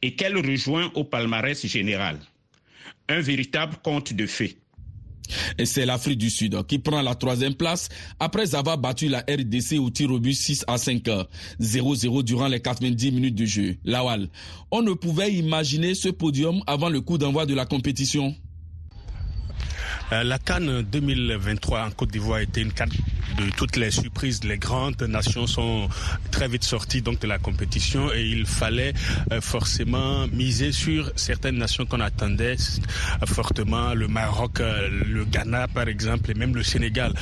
et 0.00 0.14
qu'elle 0.14 0.36
rejoint 0.36 0.92
au 0.94 1.02
palmarès 1.02 1.66
général. 1.66 2.18
Un 3.08 3.20
véritable 3.20 3.76
conte 3.82 4.12
de 4.12 4.26
fées. 4.26 4.56
Et 5.58 5.64
c'est 5.64 5.86
l'Afrique 5.86 6.18
du 6.18 6.30
Sud 6.30 6.56
qui 6.66 6.78
prend 6.78 7.02
la 7.02 7.14
troisième 7.14 7.54
place 7.54 7.88
après 8.20 8.54
avoir 8.54 8.78
battu 8.78 9.08
la 9.08 9.20
RDC 9.20 9.78
au 9.78 9.90
tir 9.90 10.10
au 10.10 10.20
but 10.20 10.34
6 10.34 10.64
à 10.68 10.78
5 10.78 11.08
heures. 11.08 11.28
0-0 11.60 12.22
durant 12.22 12.46
les 12.46 12.60
90 12.60 13.10
minutes 13.10 13.34
de 13.34 13.44
jeu. 13.46 13.76
Lawal, 13.84 14.28
on 14.70 14.82
ne 14.82 14.92
pouvait 14.92 15.32
imaginer 15.32 15.94
ce 15.94 16.10
podium 16.10 16.62
avant 16.66 16.90
le 16.90 17.00
coup 17.00 17.18
d'envoi 17.18 17.46
de 17.46 17.54
la 17.54 17.64
compétition. 17.66 18.34
Euh, 20.12 20.22
la 20.22 20.38
Cannes 20.38 20.82
2023 20.82 21.86
en 21.86 21.90
Côte 21.90 22.10
d'Ivoire 22.10 22.40
était 22.40 22.60
une 22.60 22.72
canne 22.72 22.90
de 23.36 23.50
toutes 23.50 23.76
les 23.76 23.90
surprises. 23.90 24.44
Les 24.44 24.58
grandes 24.58 25.02
nations 25.02 25.46
sont 25.46 25.88
très 26.30 26.48
vite 26.48 26.64
sorties 26.64 27.02
donc 27.02 27.20
de 27.20 27.26
la 27.26 27.38
compétition 27.38 28.12
et 28.12 28.22
il 28.22 28.46
fallait 28.46 28.92
euh, 29.32 29.40
forcément 29.40 30.26
miser 30.28 30.72
sur 30.72 31.10
certaines 31.16 31.56
nations 31.58 31.86
qu'on 31.86 32.00
attendait 32.00 32.56
euh, 32.56 33.26
fortement, 33.26 33.94
le 33.94 34.08
Maroc, 34.08 34.58
le 34.60 35.24
Ghana 35.24 35.68
par 35.68 35.88
exemple 35.88 36.30
et 36.30 36.34
même 36.34 36.54
le 36.54 36.62
Sénégal. 36.62 37.12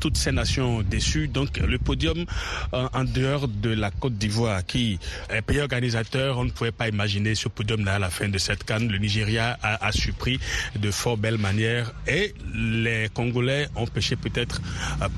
Toutes 0.00 0.16
ces 0.16 0.32
nations 0.32 0.82
déçues. 0.82 1.28
Donc 1.28 1.58
le 1.58 1.78
podium 1.78 2.24
en 2.72 3.04
dehors 3.04 3.48
de 3.48 3.70
la 3.70 3.90
Côte 3.90 4.14
d'Ivoire 4.14 4.64
qui 4.64 4.98
est 5.30 5.42
pays 5.42 5.60
organisateur, 5.60 6.38
on 6.38 6.44
ne 6.44 6.50
pouvait 6.50 6.72
pas 6.72 6.88
imaginer 6.88 7.34
ce 7.34 7.48
podium-là 7.48 7.94
à 7.94 7.98
la 7.98 8.10
fin 8.10 8.28
de 8.28 8.38
cette 8.38 8.64
canne. 8.64 8.88
Le 8.88 8.98
Nigeria 8.98 9.58
a, 9.62 9.86
a 9.86 9.92
surpris 9.92 10.38
de 10.78 10.90
fort 10.90 11.16
belles 11.16 11.38
manières 11.38 11.92
et 12.06 12.34
les 12.54 13.08
Congolais 13.14 13.68
ont 13.76 13.86
pêché 13.86 14.16
peut-être 14.16 14.60
euh, 15.02 15.08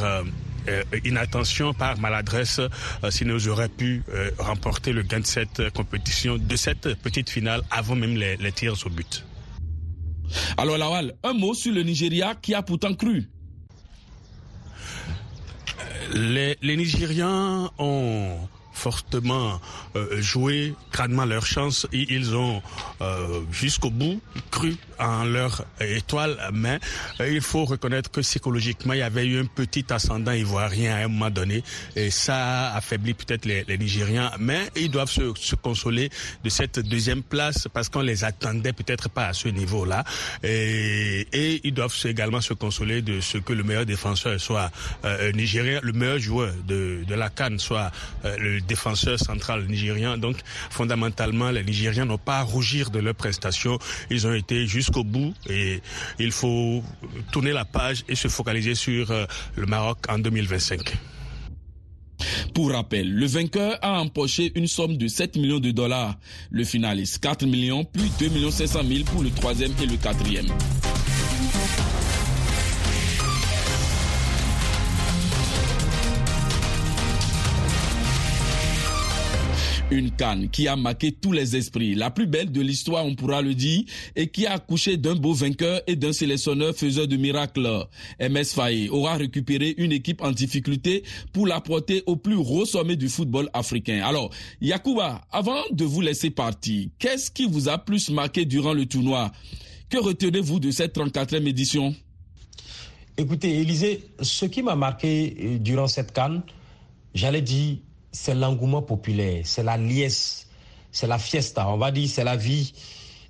par 0.00 0.04
euh, 0.08 0.22
euh, 0.68 0.82
inattention, 1.04 1.72
par 1.74 1.98
maladresse, 1.98 2.60
sinon 3.10 3.36
ils 3.38 3.48
auraient 3.48 3.68
pu 3.68 4.02
remporter 4.38 4.92
le 4.92 5.02
gain 5.02 5.20
de 5.20 5.26
cette 5.26 5.70
compétition, 5.70 6.36
de 6.38 6.56
cette 6.56 6.94
petite 7.02 7.30
finale, 7.30 7.62
avant 7.70 7.96
même 7.96 8.14
les, 8.16 8.52
tirs 8.52 8.74
au 8.84 8.90
but. 8.90 9.24
Alors 10.58 10.78
Lawal, 10.78 11.14
un 11.24 11.32
mot 11.32 11.54
sur 11.54 11.72
le 11.72 11.82
Nigeria 11.82 12.34
qui 12.40 12.54
a 12.54 12.62
pourtant 12.62 12.94
cru. 12.94 13.28
Les, 16.12 16.56
les 16.60 16.76
Nigérians 16.76 17.70
ont 17.78 18.36
fortement 18.80 19.60
euh, 19.94 20.22
joué 20.22 20.74
grandement 20.92 21.26
leur 21.26 21.44
chance 21.44 21.86
et 21.92 22.06
ils 22.08 22.34
ont 22.34 22.62
euh, 23.02 23.42
jusqu'au 23.52 23.90
bout 23.90 24.20
cru 24.50 24.76
en 24.98 25.24
leur 25.24 25.64
étoile. 25.80 26.38
Mais 26.52 26.78
euh, 27.20 27.30
il 27.30 27.42
faut 27.42 27.64
reconnaître 27.64 28.10
que 28.10 28.20
psychologiquement, 28.20 28.94
il 28.94 29.00
y 29.00 29.02
avait 29.02 29.26
eu 29.26 29.38
un 29.38 29.44
petit 29.44 29.84
ascendant 29.90 30.32
ivoirien 30.32 30.94
à 30.94 30.98
un 31.04 31.08
moment 31.08 31.30
donné 31.30 31.62
et 31.94 32.10
ça 32.10 32.70
a 32.70 32.76
affaibli 32.76 33.12
peut-être 33.14 33.44
les, 33.44 33.64
les, 33.64 33.76
Nigériens. 33.76 34.30
Mais 34.38 34.70
ils 34.76 34.90
doivent 34.90 35.10
se, 35.10 35.32
se, 35.36 35.54
consoler 35.56 36.10
de 36.42 36.48
cette 36.48 36.78
deuxième 36.80 37.22
place 37.22 37.68
parce 37.72 37.88
qu'on 37.88 38.00
les 38.00 38.24
attendait 38.24 38.72
peut-être 38.72 39.10
pas 39.10 39.26
à 39.26 39.32
ce 39.32 39.48
niveau-là. 39.48 40.04
Et, 40.42 41.26
et, 41.32 41.60
ils 41.64 41.74
doivent 41.74 41.94
également 42.04 42.40
se 42.40 42.54
consoler 42.54 43.02
de 43.02 43.20
ce 43.20 43.38
que 43.38 43.52
le 43.52 43.62
meilleur 43.62 43.86
défenseur 43.86 44.40
soit 44.40 44.70
euh, 45.04 45.32
nigérien, 45.32 45.80
le 45.82 45.92
meilleur 45.92 46.18
joueur 46.18 46.52
de, 46.66 47.04
de 47.06 47.14
la 47.14 47.28
Cannes 47.28 47.58
soit 47.58 47.90
euh, 48.24 48.36
le 48.38 48.60
défenseur 48.70 49.18
central 49.18 49.66
nigérien. 49.66 50.16
Donc 50.16 50.36
fondamentalement, 50.70 51.50
les 51.50 51.64
Nigériens 51.64 52.04
n'ont 52.04 52.24
pas 52.30 52.38
à 52.38 52.42
rougir 52.42 52.90
de 52.90 53.00
leurs 53.00 53.16
prestations. 53.24 53.78
Ils 54.10 54.26
ont 54.28 54.34
été 54.34 54.66
jusqu'au 54.66 55.04
bout 55.04 55.34
et 55.48 55.80
il 56.18 56.30
faut 56.30 56.82
tourner 57.32 57.52
la 57.52 57.64
page 57.64 58.04
et 58.08 58.14
se 58.14 58.28
focaliser 58.28 58.74
sur 58.74 59.10
euh, 59.10 59.26
le 59.56 59.66
Maroc 59.66 59.98
en 60.08 60.18
2025. 60.18 60.96
Pour 62.54 62.70
rappel, 62.72 63.12
le 63.12 63.26
vainqueur 63.26 63.78
a 63.82 64.00
empoché 64.00 64.52
une 64.54 64.66
somme 64.66 64.96
de 64.96 65.08
7 65.08 65.36
millions 65.36 65.58
de 65.58 65.70
dollars. 65.70 66.16
Le 66.50 66.64
finaliste 66.64 67.18
4 67.18 67.46
millions, 67.46 67.84
puis 67.84 68.10
2 68.18 68.28
millions 68.28 68.50
500 68.50 68.80
000 68.86 69.04
pour 69.04 69.22
le 69.22 69.30
troisième 69.30 69.72
et 69.82 69.86
le 69.86 69.96
quatrième. 69.96 70.46
Une 79.90 80.12
canne 80.12 80.48
qui 80.50 80.68
a 80.68 80.76
marqué 80.76 81.10
tous 81.10 81.32
les 81.32 81.56
esprits, 81.56 81.96
la 81.96 82.12
plus 82.12 82.28
belle 82.28 82.52
de 82.52 82.60
l'histoire, 82.60 83.04
on 83.04 83.16
pourra 83.16 83.42
le 83.42 83.54
dire, 83.54 83.82
et 84.14 84.28
qui 84.28 84.46
a 84.46 84.52
accouché 84.52 84.96
d'un 84.96 85.16
beau 85.16 85.32
vainqueur 85.32 85.80
et 85.88 85.96
d'un 85.96 86.12
sélectionneur 86.12 86.76
faiseur 86.76 87.08
de 87.08 87.16
miracles. 87.16 87.86
MS 88.20 88.54
Faye 88.54 88.88
aura 88.88 89.16
récupéré 89.16 89.74
une 89.78 89.90
équipe 89.90 90.22
en 90.22 90.30
difficulté 90.30 91.02
pour 91.32 91.48
la 91.48 91.60
porter 91.60 92.04
au 92.06 92.14
plus 92.14 92.36
haut 92.36 92.64
sommet 92.64 92.94
du 92.94 93.08
football 93.08 93.50
africain. 93.52 94.00
Alors, 94.04 94.30
Yakuba, 94.60 95.22
avant 95.32 95.62
de 95.72 95.84
vous 95.84 96.02
laisser 96.02 96.30
partir, 96.30 96.86
qu'est-ce 97.00 97.28
qui 97.28 97.46
vous 97.46 97.68
a 97.68 97.76
plus 97.76 98.10
marqué 98.10 98.44
durant 98.44 98.74
le 98.74 98.86
tournoi? 98.86 99.32
Que 99.88 99.98
retenez-vous 99.98 100.60
de 100.60 100.70
cette 100.70 100.96
34e 100.96 101.48
édition? 101.48 101.96
Écoutez, 103.16 103.58
Élisée, 103.58 104.04
ce 104.22 104.44
qui 104.44 104.62
m'a 104.62 104.76
marqué 104.76 105.36
euh, 105.40 105.58
durant 105.58 105.88
cette 105.88 106.12
canne, 106.12 106.42
j'allais 107.12 107.42
dire 107.42 107.78
c'est 108.12 108.34
l'engouement 108.34 108.82
populaire, 108.82 109.42
c'est 109.44 109.62
la 109.62 109.76
liesse, 109.76 110.48
c'est 110.92 111.06
la 111.06 111.18
fiesta. 111.18 111.68
On 111.68 111.76
va 111.76 111.90
dire 111.90 112.08
c'est 112.08 112.24
la 112.24 112.36
vie 112.36 112.72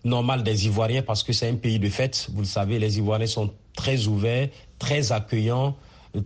normale 0.04 0.42
des 0.42 0.66
Ivoiriens 0.66 1.02
parce 1.02 1.22
que 1.22 1.32
c'est 1.32 1.49
un 1.49 1.56
pays 1.56 1.78
de 1.78 1.88
fête. 1.88 2.28
Vous 2.32 2.40
le 2.40 2.46
savez, 2.46 2.78
les 2.78 2.99
Ivoiriens 2.99 3.26
sont 3.26 3.52
très 3.75 4.06
ouverts, 4.06 4.49
très 4.78 5.12
accueillants, 5.12 5.76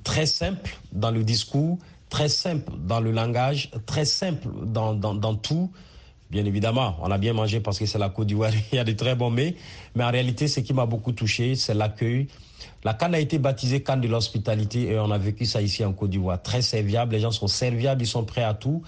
très 0.02 0.26
simples 0.26 0.76
dans 0.92 1.10
le 1.10 1.24
discours, 1.24 1.78
très 2.08 2.28
simples 2.28 2.72
dans 2.78 3.00
le 3.00 3.10
langage, 3.10 3.70
très 3.86 4.04
simples 4.04 4.48
dans, 4.64 4.94
dans, 4.94 5.14
dans 5.14 5.34
tout. 5.34 5.70
Bien 6.30 6.44
évidemment, 6.44 6.96
on 7.00 7.10
a 7.10 7.18
bien 7.18 7.32
mangé 7.32 7.60
parce 7.60 7.78
que 7.78 7.86
c'est 7.86 7.98
la 7.98 8.08
Côte 8.08 8.26
d'Ivoire, 8.26 8.50
il 8.72 8.76
y 8.76 8.78
a 8.78 8.84
de 8.84 8.92
très 8.92 9.14
bons 9.14 9.30
mets. 9.30 9.54
Mais 9.94 10.04
en 10.04 10.10
réalité, 10.10 10.48
ce 10.48 10.60
qui 10.60 10.72
m'a 10.72 10.86
beaucoup 10.86 11.12
touché, 11.12 11.54
c'est 11.54 11.74
l'accueil, 11.74 12.28
la 12.82 12.94
Cannes 12.94 13.14
a 13.14 13.18
été 13.18 13.38
baptisée 13.38 13.82
Cannes 13.82 14.00
de 14.00 14.08
l'hospitalité 14.08 14.90
et 14.90 14.98
on 14.98 15.10
a 15.10 15.18
vécu 15.18 15.46
ça 15.46 15.62
ici 15.62 15.84
en 15.84 15.92
Côte 15.92 16.10
d'Ivoire. 16.10 16.40
Très 16.42 16.62
serviable, 16.62 17.12
les 17.12 17.20
gens 17.20 17.30
sont 17.30 17.46
serviables, 17.46 18.02
ils 18.02 18.06
sont 18.06 18.24
prêts 18.24 18.42
à 18.42 18.54
tout. 18.54 18.82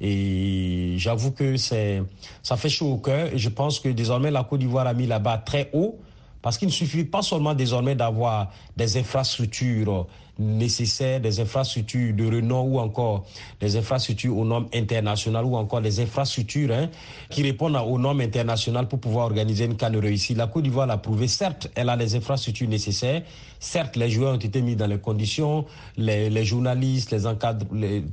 Et 0.00 0.94
j'avoue 0.96 1.30
que 1.30 1.56
ça 1.56 2.56
fait 2.56 2.68
chaud 2.68 2.92
au 2.92 2.98
cœur 2.98 3.32
et 3.32 3.38
je 3.38 3.48
pense 3.48 3.78
que 3.78 3.88
désormais 3.88 4.30
la 4.30 4.44
Côte 4.44 4.60
d'Ivoire 4.60 4.86
a 4.86 4.94
mis 4.94 5.06
là-bas 5.06 5.38
très 5.38 5.70
haut 5.72 5.98
parce 6.42 6.58
qu'il 6.58 6.68
ne 6.68 6.72
suffit 6.72 7.04
pas 7.04 7.22
seulement 7.22 7.54
désormais 7.54 7.94
d'avoir 7.94 8.52
des 8.76 8.96
infrastructures 8.96 10.06
nécessaires, 10.38 11.20
des 11.20 11.40
infrastructures 11.40 12.14
de 12.14 12.24
renom 12.24 12.62
ou 12.62 12.78
encore 12.80 13.26
des 13.60 13.76
infrastructures 13.76 14.36
aux 14.36 14.44
normes 14.44 14.66
internationales 14.74 15.44
ou 15.44 15.56
encore 15.56 15.80
des 15.80 16.00
infrastructures 16.00 16.72
hein, 16.72 16.88
qui 17.30 17.42
répondent 17.42 17.76
aux 17.76 17.98
normes 17.98 18.22
internationales 18.22 18.88
pour 18.88 18.98
pouvoir 18.98 19.26
organiser 19.26 19.66
une 19.66 19.76
canne 19.76 19.96
réussie. 19.96 20.34
La 20.34 20.48
Côte 20.48 20.64
d'Ivoire 20.64 20.86
l'a 20.86 20.96
prouvé. 20.96 21.28
Certes, 21.28 21.70
elle 21.74 21.88
a 21.88 21.96
les 21.96 22.16
infrastructures 22.16 22.68
nécessaires. 22.68 23.22
Certes, 23.60 23.96
les 23.96 24.10
joueurs 24.10 24.34
ont 24.34 24.38
été 24.38 24.62
mis 24.62 24.74
dans 24.74 24.86
les 24.86 24.98
conditions, 24.98 25.64
les, 25.96 26.44
journalistes, 26.44 27.12
les 27.12 27.26
encadres, 27.26 27.66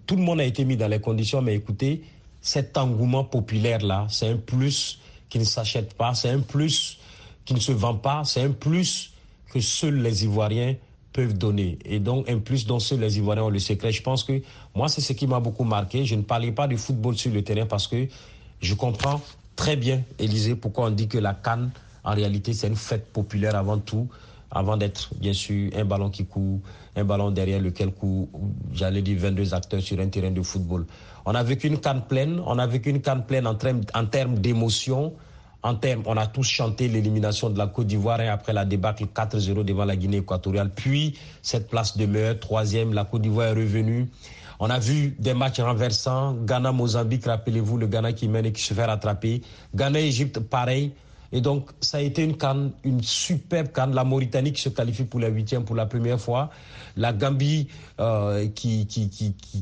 tout 0.06 0.16
le 0.16 0.22
monde 0.22 0.40
a 0.40 0.46
été 0.46 0.66
mis 0.66 0.78
dans 0.78 0.88
les 0.88 1.00
conditions. 1.00 1.42
Mais 1.42 1.56
écoutez, 1.56 2.04
cet 2.42 2.78
engouement 2.78 3.24
populaire-là, 3.24 4.06
c'est 4.10 4.28
un 4.28 4.38
plus 4.38 5.00
qui 5.30 5.40
ne 5.40 5.44
s'achète 5.44 5.94
pas, 5.94 6.14
c'est 6.14 6.30
un 6.30 6.40
plus 6.40 7.00
qui 7.50 7.56
ne 7.56 7.60
se 7.60 7.72
vend 7.72 7.96
pas, 7.96 8.22
c'est 8.26 8.44
un 8.44 8.52
plus 8.52 9.12
que 9.52 9.60
seuls 9.60 10.04
les 10.04 10.24
Ivoiriens 10.24 10.76
peuvent 11.12 11.36
donner. 11.36 11.80
Et 11.84 12.00
donc, 12.00 12.30
un 12.30 12.38
plus 12.38 12.68
dont 12.68 12.78
seuls 12.78 13.00
les 13.00 13.18
Ivoiriens 13.18 13.46
ont 13.46 13.50
le 13.50 13.58
secret. 13.58 13.92
Je 13.92 14.04
pense 14.04 14.24
que 14.24 14.40
moi, 14.76 14.88
c'est 14.88 15.02
ce 15.02 15.14
qui 15.14 15.26
m'a 15.26 15.40
beaucoup 15.40 15.64
marqué. 15.64 16.06
Je 16.06 16.14
ne 16.14 16.22
parlais 16.22 16.52
pas 16.52 16.68
du 16.68 16.78
football 16.78 17.18
sur 17.18 17.34
le 17.34 17.44
terrain 17.44 17.66
parce 17.66 17.88
que 17.88 18.08
je 18.62 18.74
comprends 18.76 19.20
très 19.56 19.76
bien, 19.76 20.04
Élisée, 20.20 20.54
pourquoi 20.54 20.86
on 20.86 20.92
dit 20.92 21.08
que 21.08 21.18
la 21.18 21.34
Cannes, 21.34 21.72
en 22.04 22.14
réalité, 22.14 22.54
c'est 22.54 22.68
une 22.68 22.76
fête 22.76 23.12
populaire 23.12 23.56
avant 23.56 23.80
tout, 23.80 24.08
avant 24.52 24.78
d'être, 24.78 25.10
bien 25.16 25.34
sûr, 25.34 25.72
un 25.76 25.86
ballon 25.86 26.12
qui 26.12 26.28
court, 26.28 26.60
un 26.96 27.04
ballon 27.04 27.32
derrière 27.32 27.60
lequel 27.60 27.92
court, 27.92 28.30
j'allais 28.74 29.02
dire, 29.02 29.18
22 29.18 29.56
acteurs 29.56 29.82
sur 29.82 30.00
un 30.00 30.08
terrain 30.08 30.30
de 30.30 30.44
football. 30.44 30.86
On 31.26 31.34
a 31.34 31.42
vécu 31.42 31.66
une 31.66 31.80
Cannes 31.80 32.04
pleine, 32.08 32.40
on 32.46 32.60
a 32.60 32.68
vécu 32.68 32.92
une 32.92 33.02
Cannes 33.02 33.26
pleine 33.26 33.48
en 33.48 33.56
termes, 33.56 33.82
en 33.96 34.06
termes 34.06 34.38
d'émotion, 34.38 35.16
en 35.62 35.76
termes, 35.76 36.04
on 36.06 36.16
a 36.16 36.26
tous 36.26 36.48
chanté 36.48 36.88
l'élimination 36.88 37.50
de 37.50 37.58
la 37.58 37.68
Côte 37.68 37.88
d'Ivoire 37.88 38.22
et 38.22 38.30
après 38.30 38.54
la 38.54 38.64
débâcle 38.64 39.06
4-0 39.14 39.64
devant 39.66 39.86
la 39.86 39.96
Guinée 39.96 40.18
équatoriale. 40.18 40.72
Puis 40.74 41.18
cette 41.42 41.70
place 41.70 41.98
de 41.98 42.06
meilleur, 42.06 42.40
troisième, 42.40 42.94
la 42.94 43.04
Côte 43.04 43.24
d'Ivoire 43.24 43.48
est 43.48 43.54
revenue. 43.54 44.08
On 44.62 44.70
a 44.70 44.80
vu 44.80 45.16
des 45.20 45.34
matchs 45.34 45.60
renversants. 45.60 46.34
Ghana-Mozambique, 46.34 47.26
rappelez-vous, 47.26 47.78
le 47.78 47.88
Ghana 47.88 48.14
qui 48.14 48.28
mène 48.28 48.46
et 48.46 48.52
qui 48.52 48.62
se 48.62 48.74
fait 48.74 48.86
rattraper. 48.86 49.42
Ghana-Égypte, 49.76 50.40
pareil. 50.40 50.92
Et 51.32 51.42
donc, 51.42 51.70
ça 51.80 51.98
a 51.98 52.02
été 52.02 52.24
une 52.84 53.04
superbe 53.04 53.68
canne. 53.72 53.94
La 53.94 54.04
Mauritanie 54.04 54.52
qui 54.52 54.62
se 54.62 54.70
qualifie 54.70 55.04
pour 55.04 55.20
la 55.20 55.28
huitième 55.28 55.64
pour 55.64 55.76
la 55.76 55.86
première 55.86 56.20
fois. 56.20 56.50
La 56.98 57.14
Gambie 57.14 57.68
euh, 58.00 58.48
qui, 58.50 58.88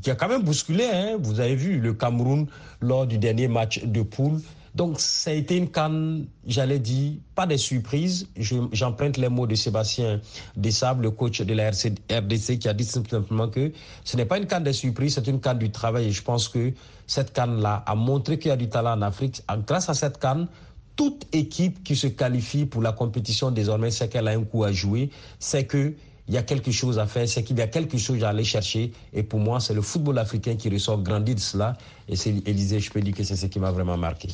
a 0.08 0.16
quand 0.16 0.30
même 0.30 0.44
bousculé. 0.44 0.86
Hein. 0.86 1.18
Vous 1.20 1.40
avez 1.40 1.56
vu 1.56 1.80
le 1.80 1.94
Cameroun 1.94 2.48
lors 2.82 3.06
du 3.06 3.18
dernier 3.18 3.48
match 3.48 3.84
de 3.84 4.02
poule. 4.02 4.40
Donc, 4.78 5.00
ça 5.00 5.32
a 5.32 5.34
été 5.34 5.58
une 5.58 5.72
canne, 5.72 6.28
j'allais 6.46 6.78
dire, 6.78 7.14
pas 7.34 7.48
des 7.48 7.58
surprises. 7.58 8.28
J'emprunte 8.72 9.18
les 9.18 9.28
mots 9.28 9.48
de 9.48 9.56
Sébastien 9.56 10.22
Dessable, 10.56 11.02
le 11.02 11.10
coach 11.10 11.42
de 11.42 11.52
la 11.56 11.72
RDC, 11.72 12.60
qui 12.60 12.70
a 12.70 12.76
dit 12.76 12.84
simplement 12.84 13.48
que 13.48 13.72
ce 14.04 14.16
n'est 14.18 14.26
pas 14.26 14.38
une 14.38 14.46
canne 14.46 14.64
des 14.64 14.74
surprises, 14.74 15.16
c'est 15.16 15.26
une 15.26 15.40
canne 15.40 15.58
du 15.58 15.72
travail. 15.72 16.06
Et 16.06 16.12
je 16.12 16.22
pense 16.22 16.48
que 16.48 16.74
cette 17.08 17.34
canne-là 17.34 17.84
a 17.88 17.96
montré 17.96 18.38
qu'il 18.38 18.50
y 18.50 18.52
a 18.52 18.56
du 18.56 18.70
talent 18.70 18.96
en 19.00 19.02
Afrique. 19.02 19.42
Grâce 19.66 19.90
à 19.90 19.96
cette 19.96 20.20
canne, 20.20 20.48
toute 20.96 21.26
équipe 21.34 21.84
qui 21.84 21.96
se 21.96 22.06
qualifie 22.06 22.68
pour 22.68 22.84
la 22.84 22.92
compétition 22.92 23.50
désormais 23.50 23.90
sait 23.90 24.10
qu'elle 24.10 24.28
a 24.28 24.32
un 24.32 24.44
coup 24.44 24.64
à 24.64 24.72
jouer, 24.72 25.10
c'est 25.40 25.66
que 25.66 25.96
il 26.28 26.36
y 26.36 26.38
a 26.38 26.44
quelque 26.44 26.70
chose 26.70 27.00
à 27.00 27.08
faire, 27.08 27.28
c'est 27.28 27.42
qu'il 27.42 27.58
y 27.58 27.62
a 27.64 27.68
quelque 27.68 27.98
chose 27.98 28.24
à 28.24 28.30
aller 28.30 28.44
chercher. 28.44 28.92
Et 29.12 29.24
pour 29.24 29.40
moi, 29.40 29.60
c'est 29.60 29.74
le 29.74 29.82
football 29.82 30.20
africain 30.20 30.56
qui 30.56 30.70
ressort 30.70 31.02
grandi 31.02 31.34
de 31.34 31.40
cela. 31.40 31.76
Et 32.08 32.16
c'est 32.16 32.44
Élisée, 32.46 32.80
je 32.80 32.92
peux 32.92 33.02
dire 33.02 33.16
que 33.16 33.24
c'est 33.24 33.38
ce 33.38 33.48
qui 33.48 33.60
m'a 33.60 33.72
vraiment 33.72 33.98
marqué. 33.98 34.28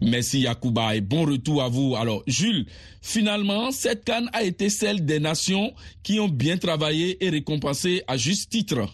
Merci 0.00 0.40
Yacouba 0.40 0.94
et 0.94 1.00
bon 1.00 1.24
retour 1.24 1.62
à 1.62 1.68
vous. 1.68 1.96
Alors 1.96 2.22
Jules, 2.26 2.66
finalement, 3.02 3.70
cette 3.70 4.04
canne 4.04 4.28
a 4.32 4.42
été 4.42 4.68
celle 4.68 5.04
des 5.04 5.20
nations 5.20 5.72
qui 6.02 6.20
ont 6.20 6.28
bien 6.28 6.58
travaillé 6.58 7.24
et 7.24 7.30
récompensé 7.30 8.02
à 8.06 8.16
juste 8.16 8.50
titre. 8.50 8.86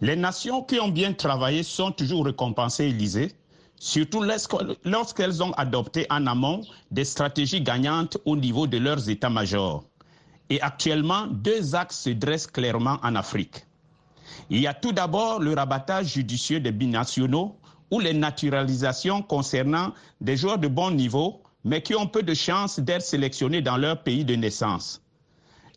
Les 0.00 0.16
nations 0.16 0.62
qui 0.62 0.78
ont 0.80 0.88
bien 0.88 1.12
travaillé 1.12 1.62
sont 1.62 1.92
toujours 1.92 2.26
récompensées, 2.26 2.86
Élysée, 2.86 3.32
surtout 3.78 4.22
lorsqu'elles 4.84 5.42
ont 5.42 5.52
adopté 5.52 6.06
en 6.10 6.26
amont 6.26 6.62
des 6.90 7.04
stratégies 7.04 7.62
gagnantes 7.62 8.18
au 8.24 8.36
niveau 8.36 8.66
de 8.66 8.78
leurs 8.78 9.08
états-majors. 9.08 9.84
Et 10.50 10.60
actuellement, 10.60 11.26
deux 11.26 11.74
axes 11.74 12.00
se 12.02 12.10
dressent 12.10 12.46
clairement 12.46 12.98
en 13.02 13.14
Afrique. 13.14 13.64
Il 14.50 14.60
y 14.60 14.66
a 14.66 14.74
tout 14.74 14.92
d'abord 14.92 15.40
le 15.40 15.54
rabattage 15.54 16.14
judicieux 16.14 16.60
des 16.60 16.72
binationaux 16.72 17.56
ou 17.94 18.00
les 18.00 18.12
naturalisations 18.12 19.22
concernant 19.22 19.92
des 20.20 20.36
joueurs 20.36 20.58
de 20.58 20.66
bon 20.66 20.90
niveau, 20.90 21.40
mais 21.62 21.80
qui 21.80 21.94
ont 21.94 22.08
peu 22.08 22.24
de 22.24 22.34
chances 22.34 22.80
d'être 22.80 23.02
sélectionnés 23.04 23.62
dans 23.62 23.76
leur 23.76 24.02
pays 24.02 24.24
de 24.24 24.34
naissance. 24.34 25.00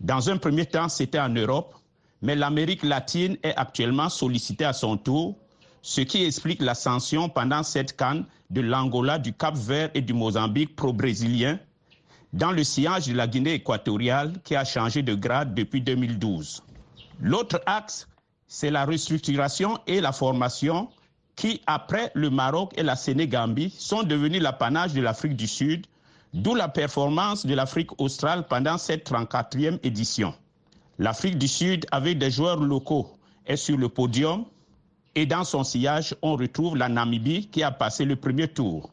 Dans 0.01 0.27
un 0.27 0.37
premier 0.37 0.65
temps, 0.65 0.89
c'était 0.89 1.19
en 1.19 1.29
Europe, 1.29 1.75
mais 2.23 2.35
l'Amérique 2.35 2.81
latine 2.81 3.37
est 3.43 3.53
actuellement 3.55 4.09
sollicitée 4.09 4.65
à 4.65 4.73
son 4.73 4.97
tour, 4.97 5.35
ce 5.83 6.01
qui 6.01 6.23
explique 6.25 6.59
l'ascension 6.59 7.29
pendant 7.29 7.61
cette 7.61 7.95
canne 7.95 8.25
de 8.49 8.61
l'Angola, 8.61 9.19
du 9.19 9.31
Cap-Vert 9.31 9.91
et 9.93 10.01
du 10.01 10.13
Mozambique 10.13 10.75
pro-brésilien, 10.75 11.59
dans 12.33 12.51
le 12.51 12.63
sillage 12.63 13.05
de 13.05 13.13
la 13.13 13.27
Guinée 13.27 13.53
équatoriale 13.53 14.33
qui 14.43 14.55
a 14.55 14.65
changé 14.65 15.03
de 15.03 15.13
grade 15.13 15.53
depuis 15.53 15.81
2012. 15.81 16.63
L'autre 17.21 17.61
axe, 17.67 18.07
c'est 18.47 18.71
la 18.71 18.85
restructuration 18.85 19.77
et 19.85 20.01
la 20.01 20.11
formation 20.11 20.89
qui, 21.37 21.61
après 21.67 22.11
le 22.15 22.29
Maroc 22.29 22.73
et 22.75 22.83
la 22.83 22.97
Sénégambie, 22.97 23.73
sont 23.77 24.03
devenus 24.03 24.41
l'apanage 24.41 24.93
de 24.93 25.01
l'Afrique 25.01 25.37
du 25.37 25.47
Sud, 25.47 25.85
d'où 26.33 26.55
la 26.55 26.67
performance 26.67 27.45
de 27.45 27.53
l'Afrique 27.53 28.01
australe 28.01 28.45
pendant 28.47 28.77
cette 28.77 29.09
34e 29.09 29.79
édition. 29.83 30.33
L'Afrique 30.97 31.37
du 31.37 31.47
Sud, 31.47 31.85
avec 31.91 32.17
des 32.17 32.31
joueurs 32.31 32.59
locaux, 32.59 33.15
est 33.45 33.55
sur 33.55 33.77
le 33.77 33.87
podium 33.87 34.45
et 35.15 35.25
dans 35.25 35.43
son 35.43 35.63
sillage, 35.63 36.15
on 36.21 36.35
retrouve 36.35 36.75
la 36.75 36.89
Namibie 36.89 37.47
qui 37.47 37.63
a 37.63 37.71
passé 37.71 38.03
le 38.03 38.15
premier 38.15 38.47
tour. 38.47 38.89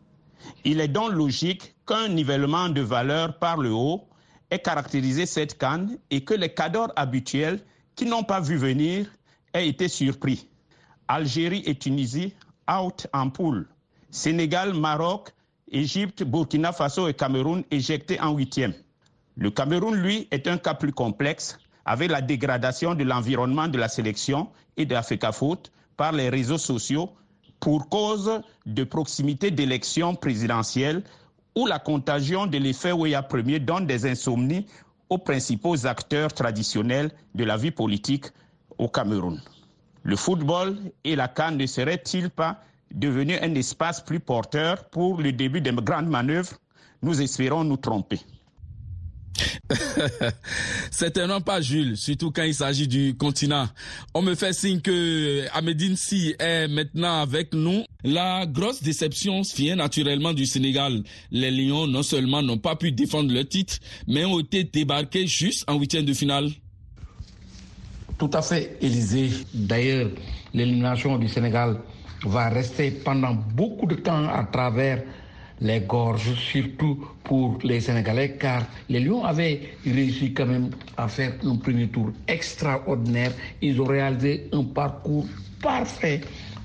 Il 0.65 0.81
est 0.81 0.89
donc 0.89 1.13
logique 1.13 1.75
qu'un 1.87 2.09
nivellement 2.09 2.69
de 2.69 2.83
valeur 2.83 3.39
par 3.39 3.57
le 3.57 3.73
haut 3.73 4.07
ait 4.51 4.59
caractérisé 4.59 5.27
cette 5.27 5.59
canne 5.59 5.99
et 6.11 6.23
que 6.23 6.35
les 6.35 6.53
cadors 6.53 6.93
habituels 6.97 7.61
qui 7.97 8.05
n'ont 8.07 8.23
pas 8.23 8.41
vu 8.41 8.57
venir 8.57 9.07
aient 9.55 9.69
été 9.69 9.89
surpris. 9.89 10.47
Algérie 11.09 11.63
et 11.67 11.75
Tunisie 11.75 12.35
out 12.71 13.07
en 13.13 13.31
poule. 13.31 13.67
Sénégal, 14.11 14.75
Maroc, 14.75 15.31
Égypte, 15.71 16.23
Burkina 16.23 16.73
Faso 16.73 17.09
et 17.09 17.15
Cameroun 17.15 17.65
éjectés 17.71 18.21
en 18.21 18.33
huitième. 18.35 18.75
Le 19.37 19.51
Cameroun, 19.51 19.95
lui, 19.97 20.29
est 20.31 20.47
un 20.47 20.59
cas 20.59 20.75
plus 20.75 20.93
complexe 20.93 21.59
avec 21.85 22.11
la 22.11 22.21
dégradation 22.23 22.95
de 22.95 23.05
l'environnement 23.05 23.69
de 23.69 23.79
la 23.79 23.89
sélection 23.89 24.49
et 24.77 24.87
de 24.87 24.95
l'Africa 24.95 25.33
Foot 25.33 25.73
par 25.97 26.13
les 26.13 26.29
réseaux 26.29 26.59
sociaux 26.59 27.11
pour 27.61 27.89
cause 27.89 28.41
de 28.67 28.85
proximité 28.85 29.51
d'élections 29.51 30.15
présidentielles 30.15 31.03
où 31.57 31.67
la 31.67 31.79
contagion 31.79 32.47
de 32.47 32.59
l'effet 32.59 32.93
Weya 32.93 33.23
premier 33.23 33.59
donne 33.59 33.87
des 33.87 34.07
insomnies 34.07 34.67
aux 35.09 35.19
principaux 35.19 35.87
acteurs 35.87 36.33
traditionnels 36.33 37.11
de 37.35 37.45
la 37.45 37.57
vie 37.57 37.71
politique 37.71 38.27
au 38.79 38.89
Cameroun. 38.89 39.41
Le 40.05 40.17
football 40.17 40.77
et 41.03 41.17
la 41.17 41.29
canne 41.29 41.57
ne 41.57 41.67
seraient-ils 41.67 42.29
pas 42.31 42.63
devenus 42.95 43.39
un 43.43 43.55
espace 43.55 44.03
plus 44.03 44.21
porteur 44.21 44.89
pour 44.91 45.21
le 45.21 45.33
début 45.33 45.63
de 45.63 45.71
grandes 45.73 46.09
manœuvres? 46.09 46.59
Nous 47.03 47.21
espérons 47.23 47.65
nous 47.65 47.79
tromper. 47.79 48.21
Certainement 50.91 51.41
pas 51.41 51.61
Jules, 51.61 51.97
surtout 51.97 52.31
quand 52.31 52.43
il 52.45 52.55
s'agit 52.55 52.87
du 52.87 53.17
continent. 53.17 53.67
On 54.13 54.23
me 54.23 54.35
fait 54.35 54.53
signe 54.53 54.81
que 54.81 55.47
Ahmedine 55.55 55.97
Si 55.97 56.35
est 56.39 56.69
maintenant 56.69 57.23
avec 57.23 57.55
nous. 57.55 57.85
La 58.05 58.47
grosse 58.47 58.83
déception 58.83 59.41
vient 59.57 59.77
naturellement 59.77 60.35
du 60.35 60.45
Sénégal. 60.47 61.03
Les 61.31 61.51
Lions 61.51 61.87
non 61.87 62.03
seulement 62.03 62.43
n'ont 62.43 62.59
pas 62.59 62.77
pu 62.77 62.93
défendre 62.93 63.33
le 63.33 63.45
titre, 63.45 63.79
mais 64.07 64.25
ont 64.25 64.39
été 64.41 64.65
débarqués 64.65 65.27
juste 65.27 65.65
en 65.69 65.79
huitième 65.79 66.05
de 66.05 66.13
finale. 66.13 66.51
Tout 68.19 68.31
à 68.33 68.43
fait, 68.43 68.77
Élysée. 68.81 69.31
D'ailleurs, 69.53 70.11
l'élimination 70.53 71.19
du 71.19 71.29
Sénégal 71.29 71.77
va 72.25 72.49
rester 72.49 72.91
pendant 72.91 73.35
beaucoup 73.35 73.87
de 73.87 73.97
temps 73.97 74.29
à 74.29 74.45
travers 74.45 75.03
les 75.61 75.81
gorges, 75.81 76.35
surtout 76.35 77.05
pour 77.25 77.59
les 77.65 77.81
Sénégalais, 77.81 78.37
car 78.39 78.63
les 78.89 79.01
Lions 79.01 79.25
avaient 79.25 79.61
réussi 79.85 80.33
quand 80.33 80.47
même 80.47 80.71
à 80.97 81.09
faire 81.09 81.33
un 81.45 81.57
premier 81.57 81.89
tour 81.89 82.11
extraordinaire. 82.29 83.33
Ils 83.63 83.81
ont 83.81 83.85
réalisé 83.87 84.49
un 84.53 84.63
parcours 84.65 85.27
parfait 85.63 86.21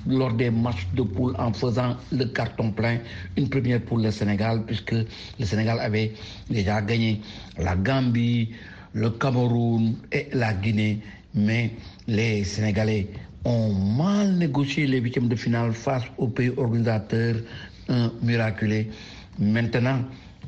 lors 0.07 0.33
des 0.33 0.49
matchs 0.49 0.87
de 0.95 1.03
poule 1.03 1.35
en 1.37 1.51
faisant 1.53 1.95
le 2.11 2.25
carton 2.25 2.71
plein. 2.71 2.99
Une 3.37 3.49
première 3.49 3.81
pour 3.81 3.97
le 3.97 4.11
Sénégal, 4.11 4.63
puisque 4.65 4.91
le 5.39 5.45
Sénégal 5.45 5.79
avait 5.79 6.13
déjà 6.49 6.81
gagné 6.81 7.21
la 7.57 7.75
Gambie, 7.75 8.49
le 8.93 9.09
Cameroun 9.11 9.95
et 10.11 10.27
la 10.33 10.53
Guinée 10.53 10.99
mais 11.33 11.71
les 12.07 12.43
Sénégalais 12.43 13.07
ont 13.45 13.73
mal 13.73 14.33
négocié 14.33 14.85
les 14.87 14.99
huitièmes 14.99 15.27
de 15.29 15.35
finale 15.35 15.73
face 15.73 16.03
au 16.17 16.27
pays 16.27 16.51
organisateur, 16.57 17.35
un 17.87 18.11
miraculé. 18.21 18.89
Maintenant, 19.39 20.01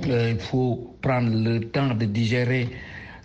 euh, 0.08 0.32
il 0.34 0.40
faut 0.40 0.96
prendre 1.02 1.30
le 1.34 1.60
temps 1.70 1.94
de 1.94 2.06
digérer 2.06 2.70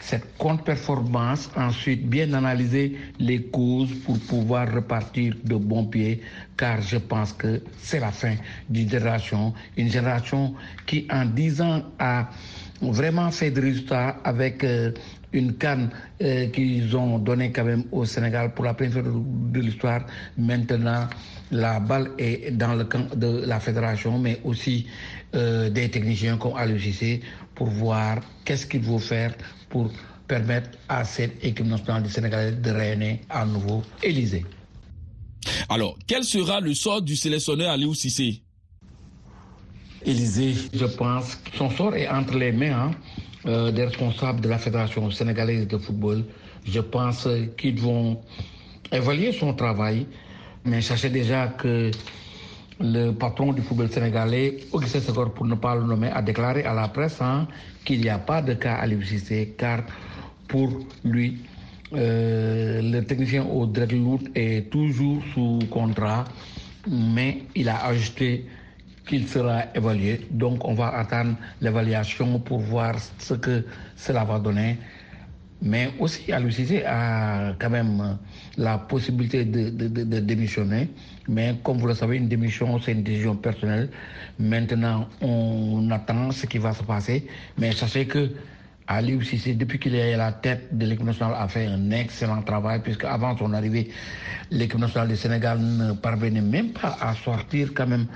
cette 0.01 0.37
contre-performance, 0.39 1.51
ensuite 1.57 2.07
bien 2.09 2.33
analyser 2.35 2.97
les 3.19 3.43
causes 3.43 3.93
pour 4.05 4.19
pouvoir 4.21 4.73
repartir 4.73 5.35
de 5.45 5.57
bon 5.57 5.87
pied, 5.87 6.21
car 6.57 6.81
je 6.83 6.99
pense 6.99 7.33
que 7.33 7.63
c'est 7.79 8.01
la 8.01 8.13
fin 8.13 8.35
d'une 8.69 8.89
génération, 8.89 9.53
une 9.77 9.91
génération 9.91 10.55
qui 10.87 11.07
en 11.11 11.25
dix 11.25 11.61
ans 11.61 11.83
a 11.99 12.29
vraiment 12.83 13.31
fait 13.31 13.51
des 13.51 13.61
résultats 13.61 14.11
avec 14.23 14.63
euh, 14.65 14.93
une 15.33 15.55
canne 15.55 15.91
euh, 16.23 16.47
qu'ils 16.49 16.97
ont 16.97 17.19
donnée 17.19 17.53
quand 17.53 17.65
même 17.65 17.85
au 17.93 18.05
Sénégal 18.05 18.55
pour 18.55 18.65
la 18.65 18.75
première 18.75 18.93
fois 18.95 19.03
de 19.03 19.61
l'histoire. 19.61 20.07
Maintenant, 20.39 21.09
la 21.51 21.81
balle 21.81 22.11
est 22.19 22.51
dans 22.53 22.75
le 22.75 22.85
camp 22.85 23.15
de 23.15 23.45
la 23.47 23.61
fédération, 23.61 24.19
mais 24.19 24.41
aussi 24.45 24.87
euh, 25.35 25.69
des 25.71 25.91
techniciens 25.91 26.37
comme 26.39 26.55
Cissé 26.79 27.21
pour 27.55 27.69
voir 27.69 28.19
qu'est-ce 28.45 28.67
qu'il 28.67 28.83
faut 28.83 28.99
faire 28.99 29.35
pour 29.69 29.91
permettre 30.27 30.71
à 30.89 31.05
cette 31.05 31.45
équipe 31.45 31.67
nationale 31.67 32.03
du 32.03 32.11
Sénégal 32.11 32.61
de 32.61 32.71
rayonner 32.71 33.21
à 33.31 33.45
nouveau 33.45 33.83
Élysée. 34.03 34.45
Alors, 35.69 35.97
quel 36.07 36.25
sera 36.25 36.61
le 36.61 36.75
sort 36.75 37.03
du 37.03 37.17
sélectionneur 37.17 37.71
Aliou 37.71 37.95
Cissé? 37.95 38.43
Élysée, 40.05 40.55
je 40.73 40.85
pense 40.87 41.37
que 41.37 41.57
son 41.57 41.71
sort 41.71 41.95
est 41.97 42.09
entre 42.09 42.37
les 42.37 42.53
mains. 42.53 42.73
Hein. 42.73 42.91
Euh, 43.49 43.71
des 43.71 43.85
responsables 43.85 44.41
de 44.41 44.49
la 44.49 44.59
Fédération 44.59 45.09
sénégalaise 45.13 45.69
de 45.69 45.79
football. 45.79 46.25
Je 46.65 46.81
pense 46.81 47.29
qu'ils 47.57 47.79
vont 47.81 48.19
évaluer 48.91 49.31
son 49.31 49.55
travail, 49.55 50.05
mais 50.65 50.81
sachez 50.81 51.11
déjà 51.11 51.47
que 51.47 51.93
le 52.81 53.13
patron 53.13 53.53
du 53.53 53.63
football 53.63 53.89
sénégalais, 53.89 54.57
Augustin 54.73 54.99
Segor, 54.99 55.33
pour 55.33 55.47
ne 55.47 55.55
pas 55.55 55.77
le 55.77 55.85
nommer, 55.85 56.11
a 56.11 56.23
déclaré 56.23 56.65
à 56.65 56.75
la 56.75 56.89
presse 56.89 57.21
hein, 57.21 57.47
qu'il 57.85 58.01
n'y 58.01 58.09
a 58.09 58.19
pas 58.19 58.43
de 58.43 58.55
cas 58.55 58.75
à 58.75 58.87
l'UCC, 58.89 59.57
car 59.57 59.85
pour 60.49 60.81
lui, 61.05 61.39
euh, 61.93 62.83
le 62.83 63.01
technicien 63.05 63.45
au 63.45 63.67
Dreadloot 63.67 64.23
est 64.35 64.71
toujours 64.71 65.23
sous 65.35 65.61
contrat, 65.71 66.25
mais 66.91 67.43
il 67.55 67.69
a 67.69 67.85
ajouté 67.85 68.45
qu'il 69.07 69.27
sera 69.29 69.65
évalué. 69.75 70.27
Donc 70.31 70.65
on 70.65 70.75
va 70.75 70.89
attendre 70.89 71.37
l'évaluation 71.61 72.39
pour 72.41 72.59
voir 72.59 72.97
ce 73.19 73.35
que 73.35 73.65
cela 73.97 74.25
va 74.25 74.39
donner. 74.39 74.77
Mais 75.63 75.91
aussi, 75.99 76.31
Alucissé 76.33 76.85
a 76.85 77.55
quand 77.59 77.71
même 77.71 78.19
la 78.59 78.77
possibilité 78.77 79.45
de, 79.47 79.71
de, 79.71 80.21
démissionner. 80.21 80.91
Mais 81.29 81.55
comme 81.65 81.79
vous 81.79 81.87
le 81.87 81.95
savez, 81.95 82.19
une 82.19 82.29
démission, 82.29 82.79
c'est 82.81 82.93
une 82.93 83.03
décision 83.03 83.37
personnelle. 83.37 83.89
Maintenant, 84.39 85.09
on 85.23 85.91
attend 85.91 86.31
ce 86.31 86.45
qui 86.45 86.59
va 86.59 86.75
se 86.75 86.83
passer. 86.83 87.27
Mais 87.57 87.73
sachez 87.73 88.07
que 88.07 88.33
Ali 88.87 89.25
Cissé, 89.25 89.55
depuis 89.55 89.79
qu'il 89.79 89.95
est 89.95 90.13
à 90.15 90.17
la 90.19 90.33
tête 90.33 90.77
de 90.77 90.85
l'équipe 90.87 91.07
nationale, 91.07 91.35
a 91.39 91.49
fait 91.49 91.67
un 91.67 91.91
excellent 91.91 92.43
travail, 92.43 92.81
puisque 92.83 93.05
avant 93.05 93.37
son 93.37 93.53
arrivée, 93.55 93.91
l'équipe 94.51 94.79
nationale 94.79 95.09
du 95.09 95.17
Sénégal 95.17 95.59
ne 95.59 95.93
parvenait 95.93 96.43
même 96.43 96.73
pas 96.73 96.97
à 97.01 97.15
sortir 97.15 97.71
quand 97.75 97.87
même 97.87 98.07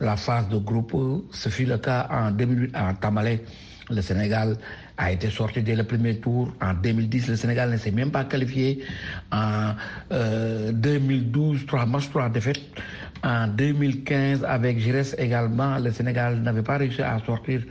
la 0.00 0.16
phase 0.16 0.48
de 0.48 0.56
groupe. 0.58 0.96
Ce 1.32 1.48
fut 1.48 1.66
le 1.66 1.78
cas 1.78 2.08
en 2.10 2.30
2008 2.30 2.70
à 2.74 2.94
Tamale. 2.94 3.40
Le 3.90 4.00
Sénégal 4.02 4.56
a 4.98 5.10
été 5.12 5.30
sorti 5.30 5.62
dès 5.62 5.74
le 5.74 5.82
premier 5.84 6.18
tour. 6.20 6.52
En 6.62 6.74
2010, 6.74 7.28
le 7.28 7.36
Sénégal 7.36 7.70
ne 7.70 7.76
s'est 7.76 7.90
même 7.90 8.10
pas 8.10 8.24
qualifié. 8.24 8.84
En 9.32 9.72
2012, 10.10 11.62
euh, 11.62 11.66
trois 11.66 11.86
matchs, 11.86 12.08
trois 12.10 12.28
défaites. 12.28 12.60
En 13.24 13.48
2015, 13.48 14.44
avec 14.44 14.78
Gires 14.78 15.14
également, 15.18 15.78
le 15.78 15.90
Sénégal 15.90 16.40
n'avait 16.40 16.62
pas 16.62 16.78
réussi 16.78 17.02
à 17.02 17.18
sortir 17.26 17.62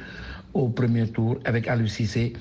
au 0.54 0.70
premier 0.70 1.08
tour 1.08 1.40
avec 1.46 1.68
Alou 1.68 1.88
Cissé. 1.88 2.34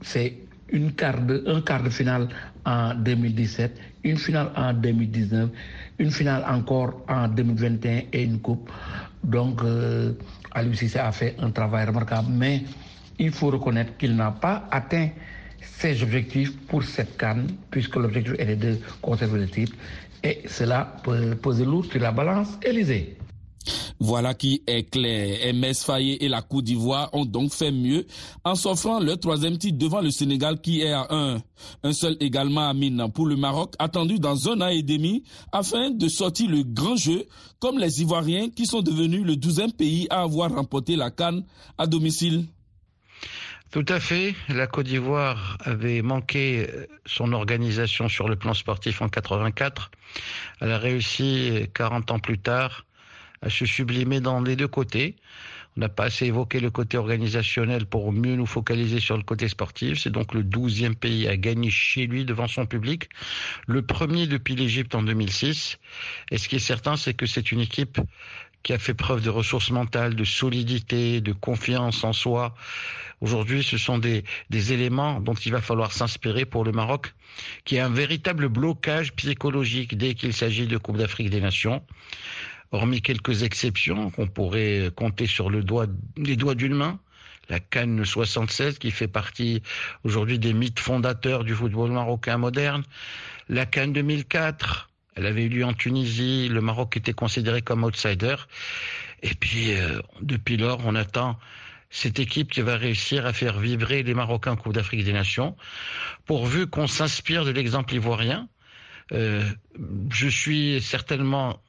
C'est 0.00 0.45
une 0.70 0.92
quart 0.92 1.20
de, 1.20 1.44
un 1.46 1.60
quart 1.60 1.82
de 1.82 1.90
finale 1.90 2.28
en 2.64 2.94
2017, 2.94 3.78
une 4.04 4.18
finale 4.18 4.50
en 4.56 4.72
2019, 4.72 5.50
une 5.98 6.10
finale 6.10 6.44
encore 6.48 7.02
en 7.08 7.28
2021 7.28 8.02
et 8.12 8.22
une 8.22 8.40
coupe. 8.40 8.70
Donc, 9.22 9.62
euh, 9.62 10.12
a 10.52 11.12
fait 11.12 11.36
un 11.38 11.50
travail 11.50 11.86
remarquable, 11.86 12.28
mais 12.30 12.62
il 13.18 13.30
faut 13.30 13.50
reconnaître 13.50 13.96
qu'il 13.96 14.16
n'a 14.16 14.30
pas 14.30 14.68
atteint 14.70 15.08
ses 15.60 16.02
objectifs 16.02 16.56
pour 16.66 16.82
cette 16.82 17.16
canne, 17.16 17.48
puisque 17.70 17.96
l'objectif 17.96 18.34
était 18.38 18.56
de 18.56 18.78
conserver 19.02 19.40
le 19.40 19.48
titre. 19.48 19.74
Et 20.22 20.42
cela 20.46 20.96
peut 21.02 21.34
poser 21.36 21.64
lourd 21.64 21.84
sur 21.84 22.00
la 22.00 22.12
balance 22.12 22.58
Élysée. 22.62 23.15
Voilà 23.98 24.34
qui 24.34 24.62
est 24.66 24.90
clair. 24.90 25.54
MS 25.54 25.84
Faye 25.84 26.12
et 26.20 26.28
la 26.28 26.42
Côte 26.42 26.64
d'Ivoire 26.64 27.08
ont 27.12 27.24
donc 27.24 27.52
fait 27.52 27.72
mieux 27.72 28.06
en 28.44 28.54
s'offrant 28.54 29.00
leur 29.00 29.18
troisième 29.18 29.56
titre 29.58 29.78
devant 29.78 30.00
le 30.00 30.10
Sénégal 30.10 30.60
qui 30.60 30.82
est 30.82 30.92
à 30.92 31.06
un. 31.10 31.38
Un 31.82 31.92
seul 31.92 32.16
également 32.20 32.68
à 32.68 32.74
mine 32.74 33.06
pour 33.14 33.26
le 33.26 33.36
Maroc, 33.36 33.74
attendu 33.78 34.18
dans 34.18 34.48
un 34.50 34.60
an 34.60 34.68
et 34.68 34.82
demi 34.82 35.24
afin 35.52 35.90
de 35.90 36.08
sortir 36.08 36.50
le 36.50 36.62
grand 36.62 36.96
jeu 36.96 37.24
comme 37.58 37.78
les 37.78 38.02
Ivoiriens 38.02 38.50
qui 38.50 38.66
sont 38.66 38.82
devenus 38.82 39.24
le 39.24 39.36
douzième 39.36 39.72
pays 39.72 40.06
à 40.10 40.22
avoir 40.22 40.54
remporté 40.54 40.96
la 40.96 41.10
Cannes 41.10 41.44
à 41.78 41.86
domicile. 41.86 42.46
Tout 43.72 43.84
à 43.88 43.98
fait. 44.00 44.34
La 44.48 44.66
Côte 44.66 44.86
d'Ivoire 44.86 45.58
avait 45.60 46.00
manqué 46.00 46.68
son 47.04 47.32
organisation 47.32 48.08
sur 48.08 48.28
le 48.28 48.36
plan 48.36 48.54
sportif 48.54 49.02
en 49.02 49.08
84. 49.08 49.90
Elle 50.60 50.72
a 50.72 50.78
réussi 50.78 51.66
40 51.74 52.10
ans 52.12 52.18
plus 52.18 52.38
tard 52.38 52.85
à 53.46 53.50
se 53.50 53.64
sublimer 53.64 54.20
dans 54.20 54.40
les 54.40 54.56
deux 54.56 54.68
côtés. 54.68 55.14
On 55.76 55.80
n'a 55.80 55.88
pas 55.88 56.06
assez 56.06 56.26
évoqué 56.26 56.58
le 56.58 56.70
côté 56.70 56.96
organisationnel 56.96 57.86
pour 57.86 58.12
mieux 58.12 58.34
nous 58.34 58.46
focaliser 58.46 58.98
sur 58.98 59.16
le 59.16 59.22
côté 59.22 59.46
sportif. 59.46 60.00
C'est 60.00 60.10
donc 60.10 60.34
le 60.34 60.42
douzième 60.42 60.96
pays 60.96 61.28
à 61.28 61.36
gagner 61.36 61.70
chez 61.70 62.06
lui 62.06 62.24
devant 62.24 62.48
son 62.48 62.66
public. 62.66 63.08
Le 63.66 63.82
premier 63.82 64.26
depuis 64.26 64.56
l'Égypte 64.56 64.94
en 64.94 65.02
2006. 65.02 65.78
Et 66.30 66.38
ce 66.38 66.48
qui 66.48 66.56
est 66.56 66.66
certain, 66.74 66.96
c'est 66.96 67.14
que 67.14 67.26
c'est 67.26 67.52
une 67.52 67.60
équipe 67.60 68.00
qui 68.64 68.72
a 68.72 68.78
fait 68.78 68.94
preuve 68.94 69.22
de 69.22 69.30
ressources 69.30 69.70
mentales, 69.70 70.16
de 70.16 70.24
solidité, 70.24 71.20
de 71.20 71.32
confiance 71.32 72.02
en 72.02 72.12
soi. 72.12 72.56
Aujourd'hui, 73.20 73.62
ce 73.62 73.78
sont 73.78 73.98
des, 73.98 74.24
des 74.50 74.72
éléments 74.72 75.20
dont 75.20 75.34
il 75.34 75.52
va 75.52 75.60
falloir 75.60 75.92
s'inspirer 75.92 76.46
pour 76.46 76.64
le 76.64 76.72
Maroc, 76.72 77.14
qui 77.64 77.78
a 77.78 77.86
un 77.86 77.90
véritable 77.90 78.48
blocage 78.48 79.12
psychologique 79.12 79.96
dès 79.96 80.14
qu'il 80.14 80.32
s'agit 80.32 80.66
de 80.66 80.78
Coupe 80.78 80.96
d'Afrique 80.96 81.30
des 81.30 81.40
Nations 81.40 81.82
hormis 82.72 83.02
quelques 83.02 83.42
exceptions 83.42 84.10
qu'on 84.10 84.26
pourrait 84.26 84.90
compter 84.94 85.26
sur 85.26 85.50
le 85.50 85.62
doigt, 85.62 85.86
les 86.16 86.36
doigts 86.36 86.54
d'une 86.54 86.74
main. 86.74 86.98
La 87.48 87.60
Cannes 87.60 88.04
76 88.04 88.78
qui 88.78 88.90
fait 88.90 89.06
partie 89.06 89.62
aujourd'hui 90.02 90.38
des 90.38 90.52
mythes 90.52 90.80
fondateurs 90.80 91.44
du 91.44 91.54
football 91.54 91.92
marocain 91.92 92.38
moderne. 92.38 92.82
La 93.48 93.66
Cannes 93.66 93.92
2004, 93.92 94.90
elle 95.14 95.26
avait 95.26 95.44
eu 95.44 95.48
lieu 95.48 95.64
en 95.64 95.72
Tunisie, 95.72 96.48
le 96.48 96.60
Maroc 96.60 96.96
était 96.96 97.12
considéré 97.12 97.62
comme 97.62 97.84
outsider. 97.84 98.36
Et 99.22 99.34
puis, 99.34 99.72
euh, 99.72 100.00
depuis 100.20 100.56
lors, 100.56 100.84
on 100.84 100.94
attend 100.94 101.38
cette 101.88 102.18
équipe 102.18 102.50
qui 102.50 102.60
va 102.60 102.76
réussir 102.76 103.26
à 103.26 103.32
faire 103.32 103.58
vibrer 103.58 104.02
les 104.02 104.14
Marocains 104.14 104.52
en 104.52 104.56
Coupe 104.56 104.74
d'Afrique 104.74 105.04
des 105.04 105.12
Nations, 105.12 105.56
pourvu 106.26 106.66
qu'on 106.66 106.86
s'inspire 106.86 107.44
de 107.44 107.50
l'exemple 107.50 107.94
ivoirien. 107.94 108.48
Euh, 109.12 109.44
je 110.10 110.28
suis 110.28 110.82
certainement 110.82 111.62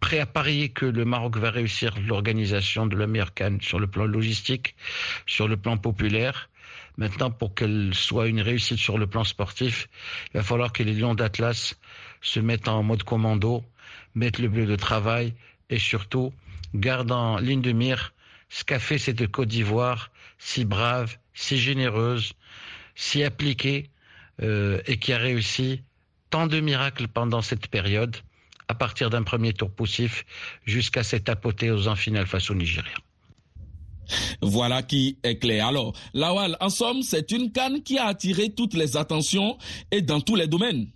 prêt 0.00 0.18
à 0.18 0.26
parier 0.26 0.68
que 0.68 0.86
le 0.86 1.04
Maroc 1.04 1.36
va 1.36 1.50
réussir 1.50 1.94
l'organisation 2.00 2.86
de 2.86 2.96
la 2.96 3.06
meilleure 3.06 3.34
canne 3.34 3.60
sur 3.60 3.78
le 3.78 3.86
plan 3.86 4.04
logistique, 4.04 4.74
sur 5.26 5.48
le 5.48 5.56
plan 5.56 5.76
populaire. 5.76 6.48
Maintenant, 6.96 7.30
pour 7.30 7.54
qu'elle 7.54 7.92
soit 7.94 8.26
une 8.28 8.40
réussite 8.40 8.78
sur 8.78 8.98
le 8.98 9.06
plan 9.06 9.24
sportif, 9.24 9.88
il 10.32 10.38
va 10.38 10.42
falloir 10.42 10.72
que 10.72 10.82
les 10.82 10.94
Lions 10.94 11.14
d'Atlas 11.14 11.76
se 12.22 12.40
mettent 12.40 12.68
en 12.68 12.82
mode 12.82 13.02
commando, 13.02 13.64
mettent 14.14 14.38
le 14.38 14.48
bleu 14.48 14.66
de 14.66 14.76
travail 14.76 15.34
et 15.68 15.78
surtout 15.78 16.32
gardent 16.74 17.12
en 17.12 17.38
ligne 17.38 17.62
de 17.62 17.72
mire 17.72 18.12
ce 18.48 18.64
qu'a 18.64 18.78
fait 18.78 18.98
cette 18.98 19.26
Côte 19.30 19.48
d'Ivoire 19.48 20.10
si 20.38 20.64
brave, 20.64 21.16
si 21.34 21.58
généreuse, 21.58 22.32
si 22.94 23.22
appliquée 23.22 23.90
euh, 24.42 24.80
et 24.86 24.98
qui 24.98 25.12
a 25.12 25.18
réussi 25.18 25.82
tant 26.30 26.46
de 26.46 26.60
miracles 26.60 27.08
pendant 27.08 27.42
cette 27.42 27.68
période 27.68 28.16
à 28.68 28.74
partir 28.74 29.10
d'un 29.10 29.22
premier 29.22 29.52
tour 29.52 29.70
poussif 29.70 30.24
jusqu'à 30.64 31.02
cette 31.02 31.28
apothéose 31.28 31.88
en 31.88 31.96
finale 31.96 32.26
face 32.26 32.50
au 32.50 32.54
Nigeria. 32.54 32.94
Voilà 34.40 34.82
qui 34.82 35.18
est 35.22 35.38
clair. 35.38 35.66
Alors, 35.66 35.92
Lawal, 36.14 36.56
en 36.60 36.68
somme, 36.68 37.02
c'est 37.02 37.32
une 37.32 37.50
canne 37.52 37.82
qui 37.82 37.98
a 37.98 38.06
attiré 38.06 38.50
toutes 38.50 38.74
les 38.74 38.96
attentions 38.96 39.58
et 39.90 40.02
dans 40.02 40.20
tous 40.20 40.36
les 40.36 40.46
domaines. 40.46 40.88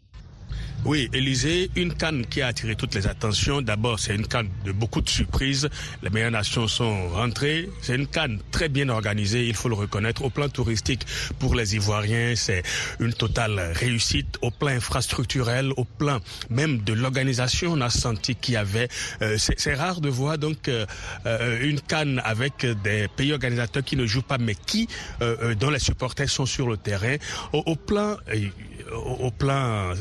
Oui, 0.87 1.11
Élysée, 1.12 1.71
une 1.77 1.93
canne 1.93 2.25
qui 2.25 2.40
a 2.40 2.47
attiré 2.47 2.75
toutes 2.75 2.95
les 2.95 3.07
attentions. 3.07 3.61
D'abord, 3.61 4.01
c'est 4.01 4.14
une 4.14 4.27
canne 4.27 4.49
de 4.64 4.73
beaucoup 4.73 5.03
de 5.03 5.11
surprises. 5.11 5.69
Les 6.03 6.09
meilleures 6.09 6.31
nations 6.31 6.69
sont 6.69 7.11
rentrées. 7.11 7.69
C'est 7.83 7.95
une 7.95 8.07
canne 8.07 8.40
très 8.51 8.71
bien 8.71 8.88
organisée, 8.88 9.47
il 9.47 9.55
faut 9.55 9.69
le 9.69 9.75
reconnaître. 9.75 10.25
Au 10.25 10.31
plan 10.31 10.49
touristique, 10.49 11.07
pour 11.38 11.55
les 11.55 11.77
Ivoiriens, 11.77 12.35
c'est 12.35 12.62
une 12.99 13.12
totale 13.12 13.61
réussite. 13.75 14.38
Au 14.40 14.51
plan 14.51 14.71
infrastructurel, 14.71 15.71
au 15.77 15.85
plan 15.85 16.19
même 16.49 16.79
de 16.79 16.95
l'organisation, 16.95 17.75
on 17.75 17.81
a 17.83 17.90
senti 17.90 18.35
qu'il 18.35 18.55
y 18.55 18.57
avait... 18.57 18.88
Euh, 19.21 19.37
c'est 19.38 19.75
rare 19.75 20.01
de 20.01 20.09
voir 20.09 20.38
donc 20.38 20.66
euh, 20.69 20.87
euh, 21.27 21.61
une 21.62 21.81
canne 21.81 22.23
avec 22.25 22.64
des 22.83 23.07
pays 23.14 23.35
organisateurs 23.35 23.85
qui 23.85 23.97
ne 23.97 24.07
jouent 24.07 24.23
pas, 24.23 24.38
mais 24.38 24.55
qui, 24.55 24.88
dont 25.61 25.71
les 25.71 25.79
supporters 25.79 26.31
sont 26.31 26.47
sur 26.47 26.69
le 26.69 26.79
terrain. 26.79 27.16
Au, 27.53 27.59
au 27.66 27.77
plan... 27.77 28.16
Au 28.93 29.31
plan 29.31 29.93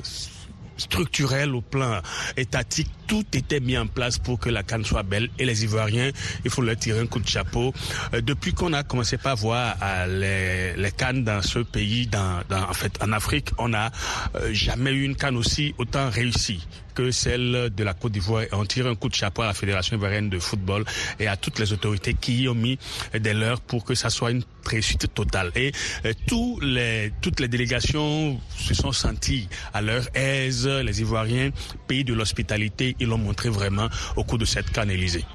structurel, 0.79 1.53
au 1.55 1.61
plan 1.61 2.01
étatique, 2.37 2.89
tout 3.07 3.25
était 3.33 3.59
mis 3.59 3.77
en 3.77 3.87
place 3.87 4.17
pour 4.17 4.39
que 4.39 4.49
la 4.49 4.63
canne 4.63 4.85
soit 4.85 5.03
belle. 5.03 5.29
Et 5.39 5.45
les 5.45 5.63
Ivoiriens, 5.63 6.11
il 6.45 6.51
faut 6.51 6.61
leur 6.61 6.77
tirer 6.77 6.99
un 6.99 7.07
coup 7.07 7.19
de 7.19 7.27
chapeau. 7.27 7.73
Euh, 8.13 8.21
depuis 8.21 8.53
qu'on 8.53 8.73
a 8.73 8.83
commencé 8.83 9.17
à 9.23 9.33
voir 9.33 9.75
euh, 9.81 10.73
les, 10.75 10.81
les 10.81 10.91
cannes 10.91 11.23
dans 11.23 11.41
ce 11.41 11.59
pays, 11.59 12.07
dans, 12.07 12.41
en 12.51 12.73
fait 12.73 12.97
en 13.03 13.11
Afrique, 13.11 13.49
on 13.57 13.69
n'a 13.69 13.91
euh, 14.35 14.53
jamais 14.53 14.91
eu 14.91 15.03
une 15.03 15.15
canne 15.15 15.37
aussi 15.37 15.73
autant 15.77 16.09
réussie 16.09 16.65
que 16.93 17.11
celle 17.11 17.69
de 17.75 17.83
la 17.83 17.93
Côte 17.93 18.11
d'Ivoire. 18.11 18.45
On 18.51 18.65
tire 18.65 18.87
un 18.87 18.95
coup 18.95 19.09
de 19.09 19.15
chapeau 19.15 19.41
à 19.41 19.47
la 19.47 19.53
Fédération 19.53 19.95
ivoirienne 19.97 20.29
de 20.29 20.39
football 20.39 20.85
et 21.19 21.27
à 21.27 21.37
toutes 21.37 21.59
les 21.59 21.73
autorités 21.73 22.13
qui 22.13 22.41
y 22.41 22.49
ont 22.49 22.55
mis 22.55 22.77
des 23.13 23.33
leurs 23.33 23.61
pour 23.61 23.83
que 23.83 23.95
ça 23.95 24.09
soit 24.09 24.31
une 24.31 24.43
réussite 24.65 25.13
totale. 25.13 25.51
Et 25.55 25.71
euh, 26.05 26.13
les, 26.61 27.11
toutes 27.21 27.39
les 27.39 27.47
délégations 27.47 28.39
se 28.55 28.73
sont 28.73 28.91
senties 28.91 29.47
à 29.73 29.81
leur 29.81 30.07
aise. 30.13 30.67
Les 30.67 31.01
Ivoiriens, 31.01 31.51
pays 31.87 32.03
de 32.03 32.13
l'hospitalité, 32.13 32.95
ils 32.99 33.07
l'ont 33.07 33.17
montré 33.17 33.49
vraiment 33.49 33.89
au 34.15 34.23
cours 34.23 34.37
de 34.37 34.45
cette 34.45 34.69
canne 34.71 34.91
Élysée. 34.91 35.25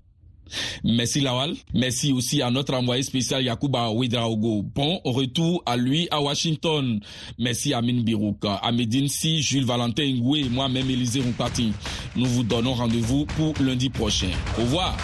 Merci 0.85 1.21
Lawal. 1.21 1.55
Merci 1.75 2.13
aussi 2.13 2.43
à 2.43 2.51
notre 2.51 2.75
envoyé 2.75 3.03
spécial 3.03 3.43
Yakuba 3.43 3.91
Ouidraogo. 3.91 4.63
Bon 4.63 5.01
retour 5.05 5.63
à 5.67 5.77
lui 5.77 6.09
à 6.11 6.21
Washington. 6.21 7.01
Merci 7.39 7.73
à 7.75 7.83
Min 7.83 8.03
Birouk, 8.03 8.45
à 8.45 8.73
Medine 8.73 9.09
Si, 9.09 9.43
Jules 9.43 9.65
Valentin 9.65 10.07
Ngoué 10.15 10.41
et 10.41 10.49
moi-même 10.49 10.89
Élisée 10.91 11.21
Roupati. 11.21 11.73
Nous 12.17 12.27
vous 12.27 12.43
donnons 12.45 12.75
rendez-vous 12.75 13.27
pour 13.37 13.55
lundi 13.61 13.91
prochain. 13.91 14.31
Au 14.59 14.63
revoir. 14.63 14.97